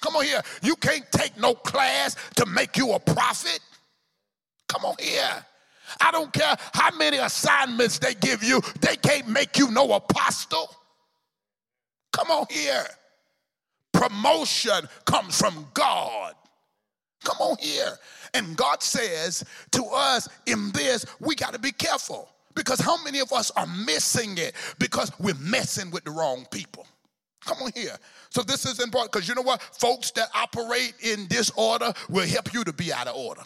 [0.00, 0.42] Come on here.
[0.62, 3.60] You can't take no class to make you a prophet.
[4.68, 5.44] Come on here.
[6.00, 10.70] I don't care how many assignments they give you, they can't make you no apostle.
[12.12, 12.86] Come on here.
[13.92, 16.34] Promotion comes from God.
[17.24, 17.98] Come on here.
[18.34, 23.20] And God says to us in this, we got to be careful because how many
[23.20, 26.86] of us are missing it because we're messing with the wrong people?
[27.44, 27.96] Come on here.
[28.30, 29.62] So this is important because you know what?
[29.62, 33.42] Folks that operate in disorder will help you to be out of order.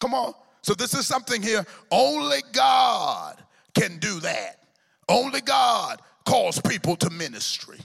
[0.00, 0.34] Come on.
[0.62, 1.64] So this is something here.
[1.90, 3.42] Only God
[3.74, 4.64] can do that.
[5.08, 7.78] Only God calls people to ministry.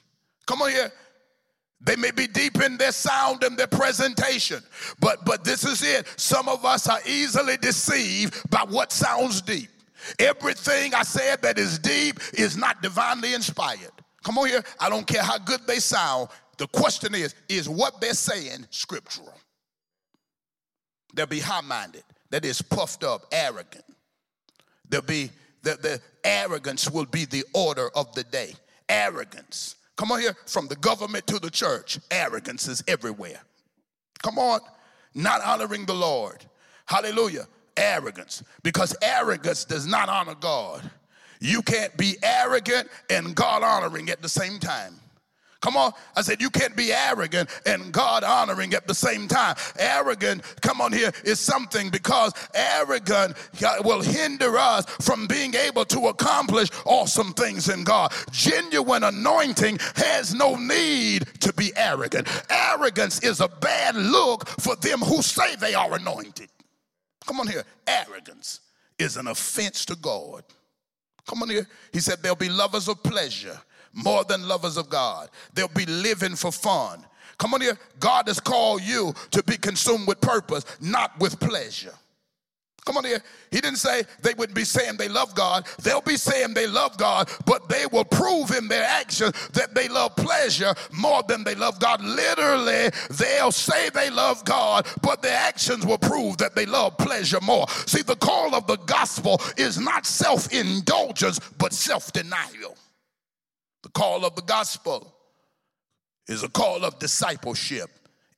[0.46, 0.92] Come on here.
[1.86, 4.64] They may be deep in their sound and their presentation,
[5.02, 6.08] but but this is it.
[6.16, 9.70] Some of us are easily deceived by what sounds deep.
[10.20, 13.92] Everything I said that is deep is not divinely inspired.
[14.24, 14.64] Come on here.
[14.80, 16.30] I don't care how good they sound.
[16.58, 19.34] The question is, is what they're saying scriptural?
[21.14, 23.86] They'll be high minded, that is puffed up, arrogant.
[24.90, 28.54] They'll be, the, the arrogance will be the order of the day.
[28.90, 29.76] Arrogance.
[29.96, 33.40] Come on here, from the government to the church, arrogance is everywhere.
[34.24, 34.60] Come on,
[35.14, 36.44] not honoring the Lord.
[36.86, 37.48] Hallelujah.
[37.78, 38.44] Arrogance.
[38.64, 40.90] Because arrogance does not honor God.
[41.40, 44.96] You can't be arrogant and God honoring at the same time.
[45.64, 45.94] Come on.
[46.18, 49.56] I said, you can't be arrogant and God honoring at the same time.
[49.80, 53.38] Arrogant, come on here, is something because arrogant
[53.80, 58.12] will hinder us from being able to accomplish awesome things in God.
[58.30, 62.28] Genuine anointing has no need to be arrogant.
[62.50, 66.50] Arrogance is a bad look for them who say they are anointed.
[67.26, 67.64] Come on here.
[67.88, 68.60] Arrogance
[69.00, 70.44] is an offense to God.
[71.26, 71.70] Come on here.
[71.94, 73.58] He said they'll be lovers of pleasure
[73.94, 75.30] more than lovers of God.
[75.54, 77.06] They'll be living for fun.
[77.38, 77.78] Come on here.
[78.00, 81.94] God has called you to be consumed with purpose, not with pleasure.
[82.86, 83.24] Come on here.
[83.50, 85.66] He didn't say they wouldn't be saying they love God.
[85.82, 89.88] They'll be saying they love God, but they will prove in their actions that they
[89.88, 92.04] love pleasure more than they love God.
[92.04, 97.40] Literally, they'll say they love God, but their actions will prove that they love pleasure
[97.42, 97.68] more.
[97.86, 102.76] See, the call of the gospel is not self indulgence, but self denial.
[103.84, 105.14] The call of the gospel
[106.28, 107.90] is a call of discipleship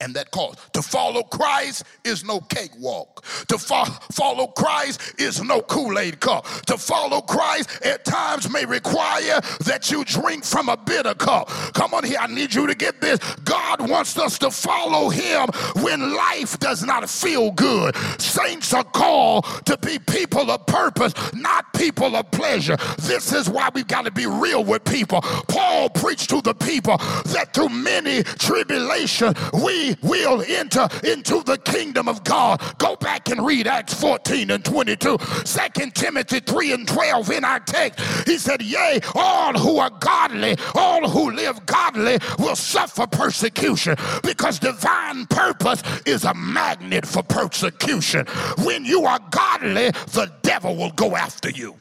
[0.01, 0.55] and that cause.
[0.73, 3.25] To follow Christ is no cakewalk.
[3.47, 6.45] To fo- follow Christ is no Kool Aid cup.
[6.67, 11.49] To follow Christ at times may require that you drink from a bitter cup.
[11.73, 13.19] Come on here, I need you to get this.
[13.43, 15.47] God wants us to follow Him
[15.81, 17.95] when life does not feel good.
[18.19, 22.77] Saints are called to be people of purpose, not people of pleasure.
[22.99, 25.21] This is why we've got to be real with people.
[25.21, 32.07] Paul preached to the people that through many tribulation we will enter into the kingdom
[32.07, 32.61] of God.
[32.77, 37.59] Go back and read Acts 14 and 22, 2 Timothy 3 and 12 in our
[37.59, 38.27] text.
[38.27, 44.59] He said, Yea, all who are godly, all who live godly will suffer persecution because
[44.59, 48.25] divine purpose is a magnet for persecution.
[48.63, 51.75] When you are godly, the devil will go after you.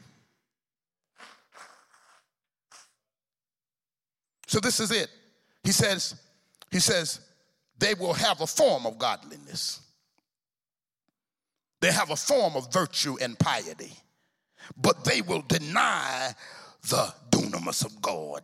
[4.47, 5.09] So this is it.
[5.63, 6.15] He says,
[6.71, 7.19] he says,
[7.77, 9.81] they will have a form of godliness.
[11.81, 13.91] They have a form of virtue and piety,
[14.77, 16.33] but they will deny
[16.89, 18.43] the dunamis of God.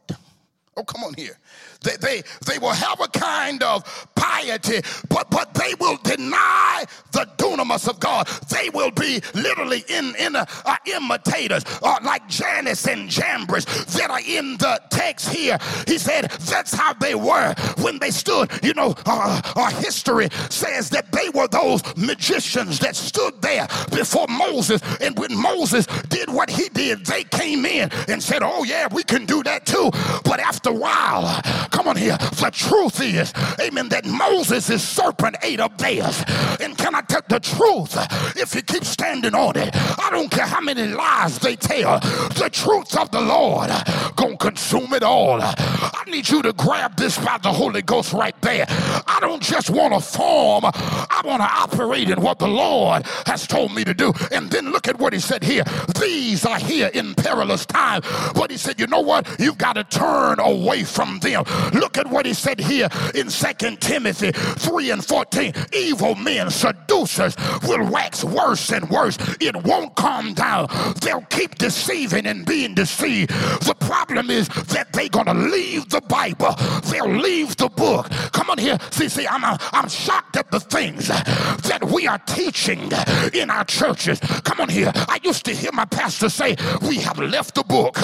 [0.75, 1.37] Oh, come on here.
[1.83, 7.27] They, they, they will have a kind of piety, but, but they will deny the
[7.37, 8.27] dunamis of God.
[8.49, 14.11] They will be literally in, in uh, uh, imitators, uh, like Jannes and Jambres that
[14.11, 15.57] are in the text here.
[15.87, 18.51] He said that's how they were when they stood.
[18.63, 24.27] You know, uh, our history says that they were those magicians that stood there before
[24.29, 24.81] Moses.
[25.01, 29.03] And when Moses did what he did, they came in and said, Oh, yeah, we
[29.03, 29.89] can do that too.
[30.23, 31.41] But after a while,
[31.71, 32.17] Come on here.
[32.17, 36.23] The truth is, amen, that Moses' serpent ate up theirs.
[36.59, 37.97] And can I tell the truth?
[38.37, 42.49] If you keep standing on it, I don't care how many lies they tell, the
[42.51, 43.69] truth of the Lord
[44.21, 45.39] gonna consume it all.
[45.41, 48.65] I need you to grab this by the Holy Ghost right there.
[48.69, 53.47] I don't just want to form, I want to operate in what the Lord has
[53.47, 54.13] told me to do.
[54.31, 55.63] And then look at what he said here.
[55.99, 58.01] These are here in perilous time.
[58.35, 59.27] But he said, you know what?
[59.39, 61.43] You've got to turn away from them.
[61.73, 65.53] Look at what he said here in Second Timothy 3 and 14.
[65.73, 69.17] Evil men, seducers, will wax worse and worse.
[69.39, 70.67] It won't calm down.
[71.01, 73.31] They'll keep deceiving and being deceived.
[73.31, 76.53] The problem is that they're going to leave the Bible.
[76.89, 78.09] They'll leave the book.
[78.31, 78.77] Come on here.
[78.91, 82.91] See, see, I'm, I'm shocked at the things that we are teaching
[83.33, 84.19] in our churches.
[84.19, 84.91] Come on here.
[84.95, 87.97] I used to hear my pastor say, We have left the book.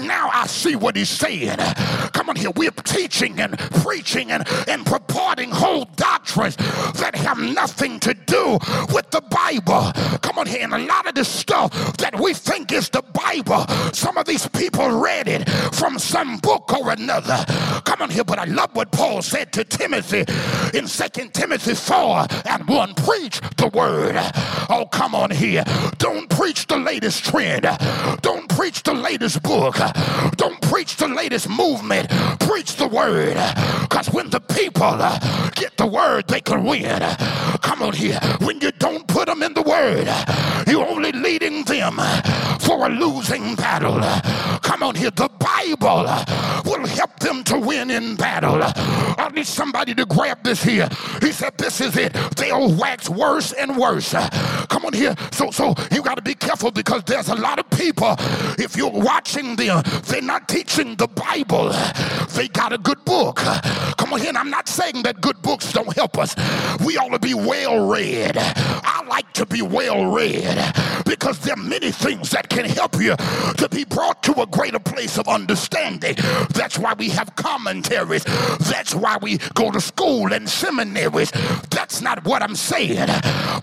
[0.00, 1.56] Now I see what he's saying.
[2.12, 2.50] Come on here.
[2.54, 8.58] We're teaching and preaching and, and purporting whole doctrines that have nothing to do
[8.92, 9.90] with the Bible.
[10.20, 13.66] Come on here, and a lot of this stuff that we think is the Bible,
[13.94, 17.44] some of these people read it from some book or another.
[17.84, 20.24] Come on here, but I love what Paul said to Timothy
[20.76, 24.14] in Second Timothy 4 and 1 preach the word.
[24.68, 25.64] Oh, come on here.
[25.98, 27.62] Don't preach the latest trend.
[28.20, 29.76] Don't preach the latest book.
[30.36, 32.08] Don't preach the latest movement.
[32.40, 33.36] Preach the word.
[33.82, 37.00] Because when the people uh, get the word, they can win.
[37.62, 38.20] Come on here.
[38.40, 40.08] When you don't put them in the word,
[40.68, 41.96] you're only leading them
[42.60, 44.00] for a losing battle.
[44.62, 45.10] Come on here.
[45.10, 48.60] The Bible uh, will help them to win in battle.
[48.62, 50.88] I need somebody to grab this here.
[51.20, 52.12] He said, This is it.
[52.36, 54.14] They'll wax worse and worse.
[54.68, 55.14] Come on here.
[55.32, 58.14] So, so you got to be careful because there's a lot of people,
[58.58, 61.72] if you're watching them, they're not teaching the Bible.
[62.34, 63.36] They got a good book.
[63.36, 64.32] Come on here.
[64.34, 66.34] I'm not saying that good books don't help us.
[66.84, 68.32] We ought to be well read.
[68.36, 70.56] I like to be well read
[71.04, 74.78] because there are many things that can help you to be brought to a greater
[74.78, 76.14] place of understanding.
[76.54, 78.24] That's why we have commentaries.
[78.70, 81.30] That's why we go to school and seminaries.
[81.70, 83.06] That's not what I'm saying.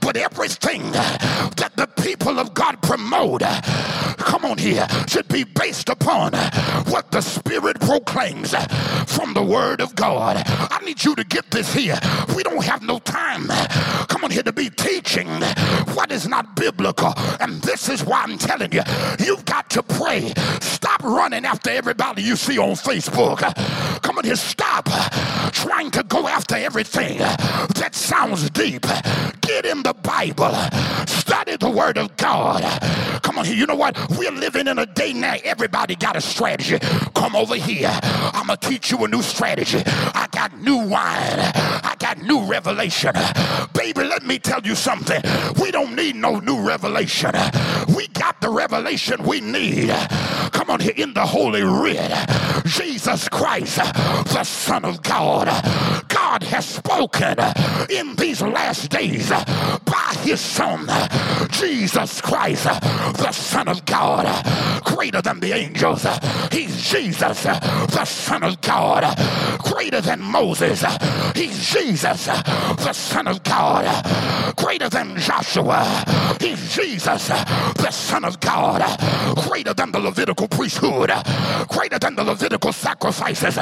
[0.01, 3.41] But everything that the people of God promote,
[4.17, 6.33] come on here, should be based upon
[6.91, 8.51] what the Spirit proclaims
[9.05, 10.41] from the Word of God.
[10.45, 11.99] I need you to get this here.
[12.35, 13.47] We don't have no time,
[14.07, 15.27] come on here, to be teaching
[15.93, 17.13] what is not biblical.
[17.39, 18.81] And this is why I'm telling you,
[19.19, 20.33] you've got to pray.
[20.61, 23.39] Stop running after everybody you see on Facebook.
[24.01, 24.85] Come on here, stop
[25.51, 28.85] trying to go after everything that sounds deep.
[29.41, 30.53] Get in the Bible.
[31.07, 32.63] Study the word of God.
[33.23, 33.55] Come on here.
[33.55, 33.97] You know what?
[34.17, 35.35] We're living in a day now.
[35.43, 36.79] Everybody got a strategy.
[37.15, 37.89] Come over here.
[38.01, 39.81] I'm going to teach you a new strategy.
[39.85, 40.91] I got new wine.
[40.93, 43.13] I got new revelation.
[43.73, 45.21] Baby, let me tell you something.
[45.61, 47.31] We don't need no new revelation.
[47.95, 49.89] We got the revelation we need.
[50.51, 52.11] Come on here in the Holy Writ.
[52.65, 55.47] Jesus Christ, the Son of God.
[56.29, 57.37] God has spoken
[57.89, 60.85] in these last days by his Son,
[61.51, 64.25] Jesus Christ, the Son of God,
[64.83, 66.05] greater than the angels.
[66.51, 69.03] He's Jesus, the Son of God,
[69.59, 70.83] greater than Moses.
[71.33, 73.85] He's Jesus, the Son of God,
[74.57, 75.81] greater than Joshua.
[76.41, 78.81] He's Jesus, the Son of God,
[79.47, 81.09] greater than the Levitical priesthood,
[81.69, 83.57] greater than the Levitical sacrifices,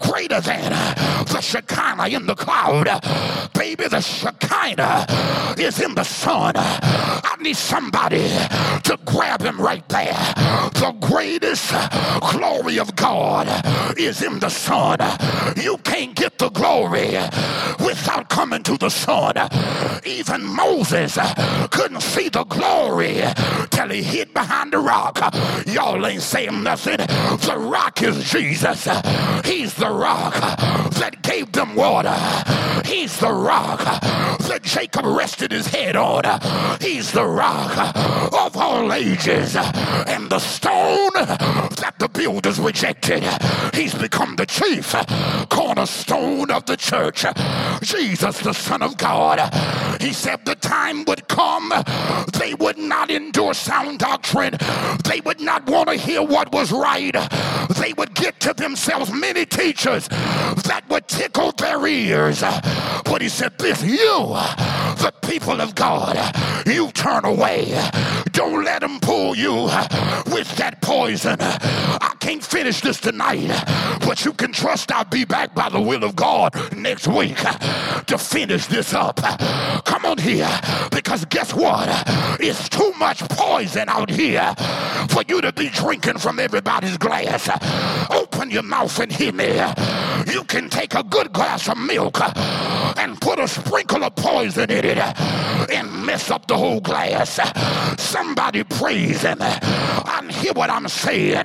[0.00, 0.72] greater than
[1.26, 2.86] the Shekinah in the cloud.
[3.54, 5.06] Baby, the Shekinah
[5.58, 6.52] is in the Son.
[6.56, 8.28] I need somebody
[8.84, 10.14] to grab him right there.
[10.74, 11.72] The greatest
[12.32, 13.48] glory of God
[13.98, 14.98] is in the Son.
[15.56, 17.12] You can't get the glory
[17.84, 19.34] without coming to the Son.
[20.04, 21.18] Even Moses
[21.70, 23.22] couldn't see the glory
[23.70, 25.18] till he hid behind the rock.
[25.66, 26.96] Y'all ain't saying nothing.
[26.96, 28.84] The rock is Jesus.
[29.44, 30.34] He's the rock
[31.00, 31.89] that gave them water.
[31.90, 36.22] He's the rock that Jacob rested his head on.
[36.80, 37.76] He's the rock
[38.32, 39.56] of all ages.
[39.56, 43.24] And the stone that the builders rejected,
[43.74, 44.94] he's become the chief
[45.48, 47.24] cornerstone of the church.
[47.82, 49.40] Jesus, the Son of God.
[50.00, 51.72] He said the time would come,
[52.38, 54.56] they would not endure sound doctrine.
[55.04, 57.16] They would not want to hear what was right.
[57.80, 62.40] They would get to themselves many teachers that would tickle their ears.
[63.04, 64.28] But he said, This you,
[64.98, 66.16] the people of God,
[66.66, 67.66] you turn away.
[68.32, 69.64] Don't let them pull you
[70.32, 71.36] with that poison.
[71.40, 73.48] I can't finish this tonight,
[74.00, 77.36] but you can trust I'll be back by the will of God next week
[78.06, 79.16] to finish this up.
[79.84, 80.50] Come on here,
[80.90, 81.88] because guess what?
[82.40, 84.54] It's too much poison out here
[85.08, 87.48] for you to be drinking from everybody's glass.
[88.10, 89.60] Open your mouth and hear me.
[90.32, 92.20] You can take a good glass of milk
[92.98, 97.38] and put a sprinkle of poison in it and mess up the whole glass.
[98.00, 101.44] Somebody praise him and hear what I'm saying.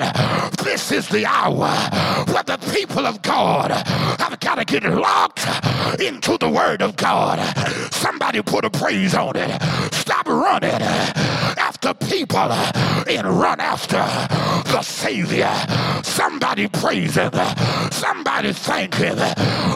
[0.64, 1.70] This is the hour
[2.34, 5.46] where the people of God have got to get locked
[6.02, 7.40] into the word of God.
[7.94, 9.62] Somebody put a praise on it.
[9.94, 10.72] Stop running
[11.86, 13.98] after people and run after
[14.72, 15.52] the Savior.
[16.04, 17.32] Somebody praise him.
[17.92, 19.18] Somebody thank him.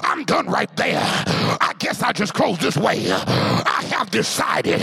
[0.04, 1.02] I'm done right there.
[1.04, 3.12] I guess I just close this way.
[3.12, 4.80] I have decided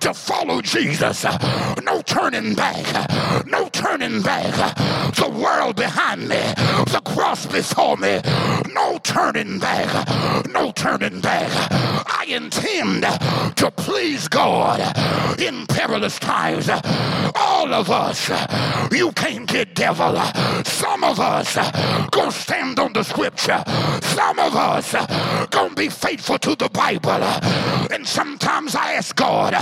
[0.00, 1.24] to follow Jesus.
[1.82, 3.46] No turning back.
[3.46, 4.76] No turning back.
[5.14, 6.42] The world behind me.
[6.92, 8.20] The cross before me.
[8.72, 10.48] No turning back.
[10.48, 11.50] No turning back.
[12.06, 13.02] I intend
[13.56, 14.80] to please God
[15.38, 16.63] in perilous times.
[17.34, 18.30] All of us,
[18.92, 20.16] you can't get devil.
[20.64, 21.56] Some of us
[22.10, 23.62] gonna stand on the scripture.
[24.02, 24.92] Some of us
[25.50, 27.22] gonna be faithful to the Bible.
[27.92, 29.54] And sometimes I ask God,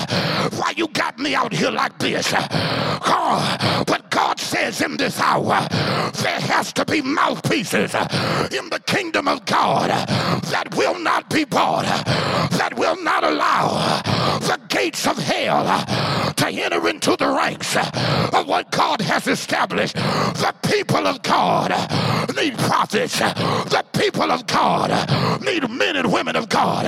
[0.52, 2.32] why you got me out here like this?
[2.32, 5.66] God, but God says in this hour,
[6.22, 11.84] there has to be mouthpieces in the kingdom of God that will not be bought,
[11.84, 14.00] that will not allow
[14.40, 15.64] the gates of hell
[16.34, 19.94] to enter into the ranks of what God has established.
[19.94, 21.70] The people of God
[22.36, 23.19] need prophets.
[23.19, 24.90] The people of God
[25.40, 26.85] need men and women of God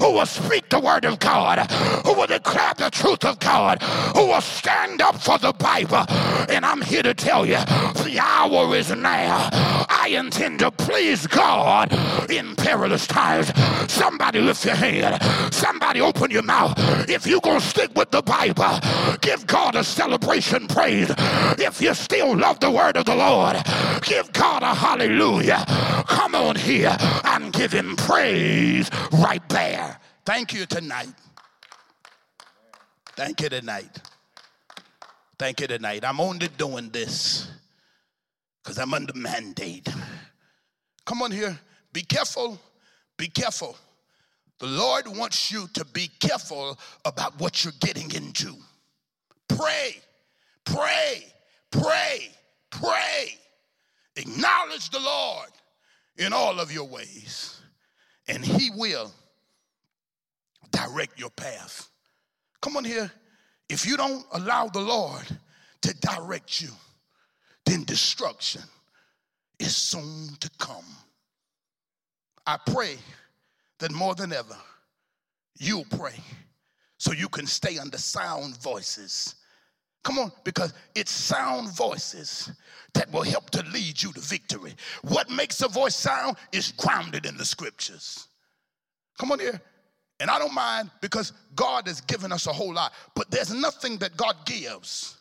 [0.00, 1.70] who will speak the word of God,
[2.04, 3.80] who will declare the truth of God,
[4.16, 6.04] who will stand up for the Bible.
[6.48, 7.58] And I'm here to tell you
[8.04, 9.83] the hour is now.
[10.04, 11.90] I intend to please God
[12.30, 13.50] in perilous times.
[13.90, 15.18] Somebody lift your hand.
[15.50, 16.74] Somebody open your mouth.
[17.08, 18.78] If you're going to stick with the Bible,
[19.22, 21.10] give God a celebration praise.
[21.58, 23.56] If you still love the word of the Lord,
[24.02, 25.64] give God a hallelujah.
[26.06, 26.94] Come on here
[27.24, 29.98] and give him praise right there.
[30.26, 31.14] Thank you tonight.
[33.16, 34.02] Thank you tonight.
[35.38, 36.04] Thank you tonight.
[36.04, 37.48] I'm only doing this
[38.64, 39.88] because I'm under mandate.
[41.04, 41.58] Come on here.
[41.92, 42.58] Be careful.
[43.18, 43.76] Be careful.
[44.58, 48.54] The Lord wants you to be careful about what you're getting into.
[49.48, 49.96] Pray,
[50.64, 51.26] pray,
[51.70, 52.30] pray,
[52.70, 53.38] pray.
[54.16, 55.50] Acknowledge the Lord
[56.16, 57.60] in all of your ways,
[58.28, 59.12] and He will
[60.70, 61.90] direct your path.
[62.62, 63.10] Come on here.
[63.68, 65.26] If you don't allow the Lord
[65.82, 66.70] to direct you,
[67.64, 68.62] then destruction
[69.58, 70.84] is soon to come.
[72.46, 72.96] I pray
[73.78, 74.56] that more than ever,
[75.58, 76.16] you'll pray
[76.98, 79.36] so you can stay under sound voices.
[80.02, 82.52] Come on, because it's sound voices
[82.92, 84.74] that will help to lead you to victory.
[85.02, 88.28] What makes a voice sound is grounded in the scriptures.
[89.18, 89.60] Come on here.
[90.20, 93.96] And I don't mind because God has given us a whole lot, but there's nothing
[93.98, 95.18] that God gives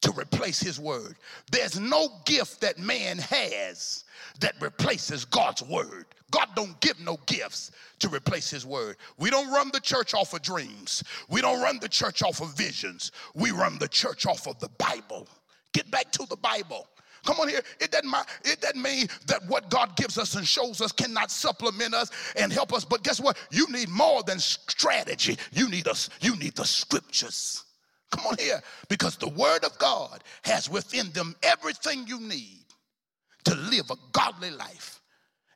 [0.00, 1.16] to replace his word.
[1.50, 4.04] There's no gift that man has
[4.40, 6.06] that replaces God's word.
[6.30, 7.70] God don't give no gifts
[8.00, 8.96] to replace his word.
[9.18, 11.02] We don't run the church off of dreams.
[11.28, 13.12] We don't run the church off of visions.
[13.34, 15.26] We run the church off of the Bible.
[15.72, 16.86] Get back to the Bible.
[17.24, 17.62] Come on here.
[17.80, 18.14] It doesn't,
[18.44, 22.52] it doesn't mean that what God gives us and shows us cannot supplement us and
[22.52, 22.84] help us.
[22.84, 23.36] But guess what?
[23.50, 25.36] You need more than strategy.
[25.52, 26.10] You need us.
[26.20, 27.64] You need the scriptures.
[28.10, 28.62] Come on here.
[28.88, 32.64] Because the word of God has within them everything you need
[33.44, 35.00] to live a godly life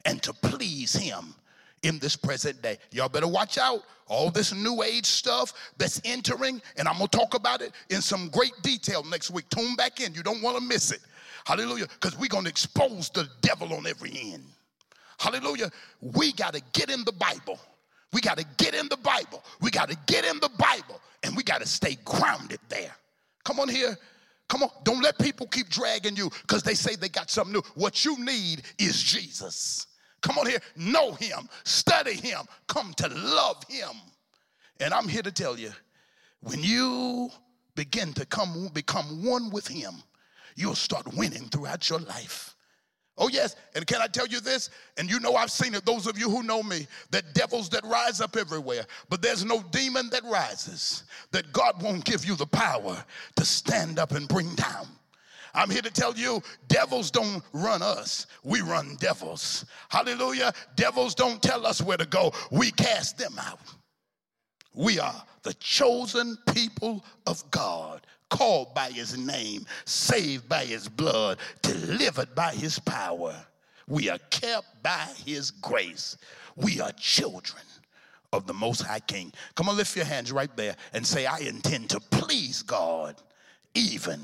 [0.05, 1.35] and to please him
[1.83, 2.79] in this present day.
[2.91, 3.83] Y'all better watch out.
[4.07, 8.29] All this new age stuff that's entering, and I'm gonna talk about it in some
[8.29, 9.49] great detail next week.
[9.49, 10.15] Tune back in.
[10.15, 11.01] You don't wanna miss it.
[11.45, 11.87] Hallelujah.
[11.89, 14.45] Because we're to expose the devil on every end.
[15.19, 15.71] Hallelujah.
[16.01, 17.59] We got to get in the Bible.
[18.13, 19.43] We got to get in the Bible.
[19.61, 22.95] We got to get in the Bible and we got to stay grounded there.
[23.45, 23.97] Come on here.
[24.49, 24.71] Come on.
[24.85, 27.63] Don't let people keep dragging you because they say they got something new.
[27.75, 29.87] What you need is Jesus.
[30.21, 30.61] Come on here.
[30.77, 31.49] Know him.
[31.65, 32.41] Study him.
[32.69, 33.91] Come to love him.
[34.81, 35.73] And I'm here to tell you
[36.41, 37.31] when you
[37.75, 39.95] begin to come become one with him,
[40.57, 42.55] you'll start winning throughout your life.
[43.19, 43.57] Oh, yes.
[43.75, 44.71] And can I tell you this?
[44.97, 47.85] And you know I've seen it, those of you who know me, that devils that
[47.85, 52.47] rise up everywhere, but there's no demon that rises that God won't give you the
[52.47, 53.05] power
[53.37, 54.87] to stand up and bring down.
[55.55, 59.67] I'm here to tell you devils don't run us, we run devils.
[59.91, 60.53] Hallelujah.
[60.77, 63.61] Devils don't tell us where to go, we cast them out.
[64.75, 71.39] We are the chosen people of God called by his name, saved by his blood,
[71.61, 73.37] delivered by his power.
[73.87, 76.17] We are kept by his grace.
[76.57, 77.63] We are children
[78.33, 79.35] of the Most High King.
[79.55, 83.17] Come on, lift your hands right there and say, I intend to please God
[83.75, 84.21] even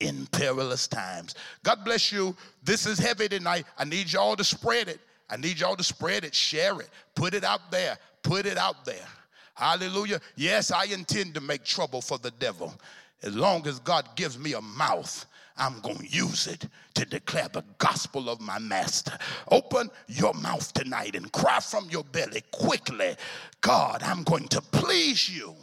[0.00, 1.34] in perilous times.
[1.62, 2.34] God bless you.
[2.62, 3.66] This is heavy tonight.
[3.76, 5.00] I need y'all to spread it.
[5.28, 8.86] I need y'all to spread it, share it, put it out there, put it out
[8.86, 9.06] there.
[9.54, 10.20] Hallelujah.
[10.34, 12.74] Yes, I intend to make trouble for the devil.
[13.22, 15.26] As long as God gives me a mouth,
[15.56, 19.16] I'm going to use it to declare the gospel of my master.
[19.50, 23.16] Open your mouth tonight and cry from your belly quickly
[23.60, 25.54] God, I'm going to please you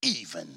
[0.00, 0.48] even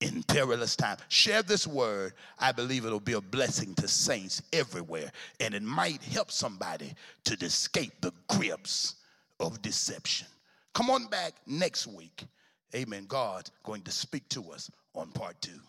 [0.00, 0.96] in perilous time.
[1.08, 2.14] Share this word.
[2.38, 6.94] I believe it'll be a blessing to saints everywhere, and it might help somebody
[7.24, 8.94] to escape the grips
[9.40, 10.26] of deception.
[10.72, 12.24] Come on back next week.
[12.74, 13.04] Amen.
[13.06, 15.60] God's going to speak to us on part two.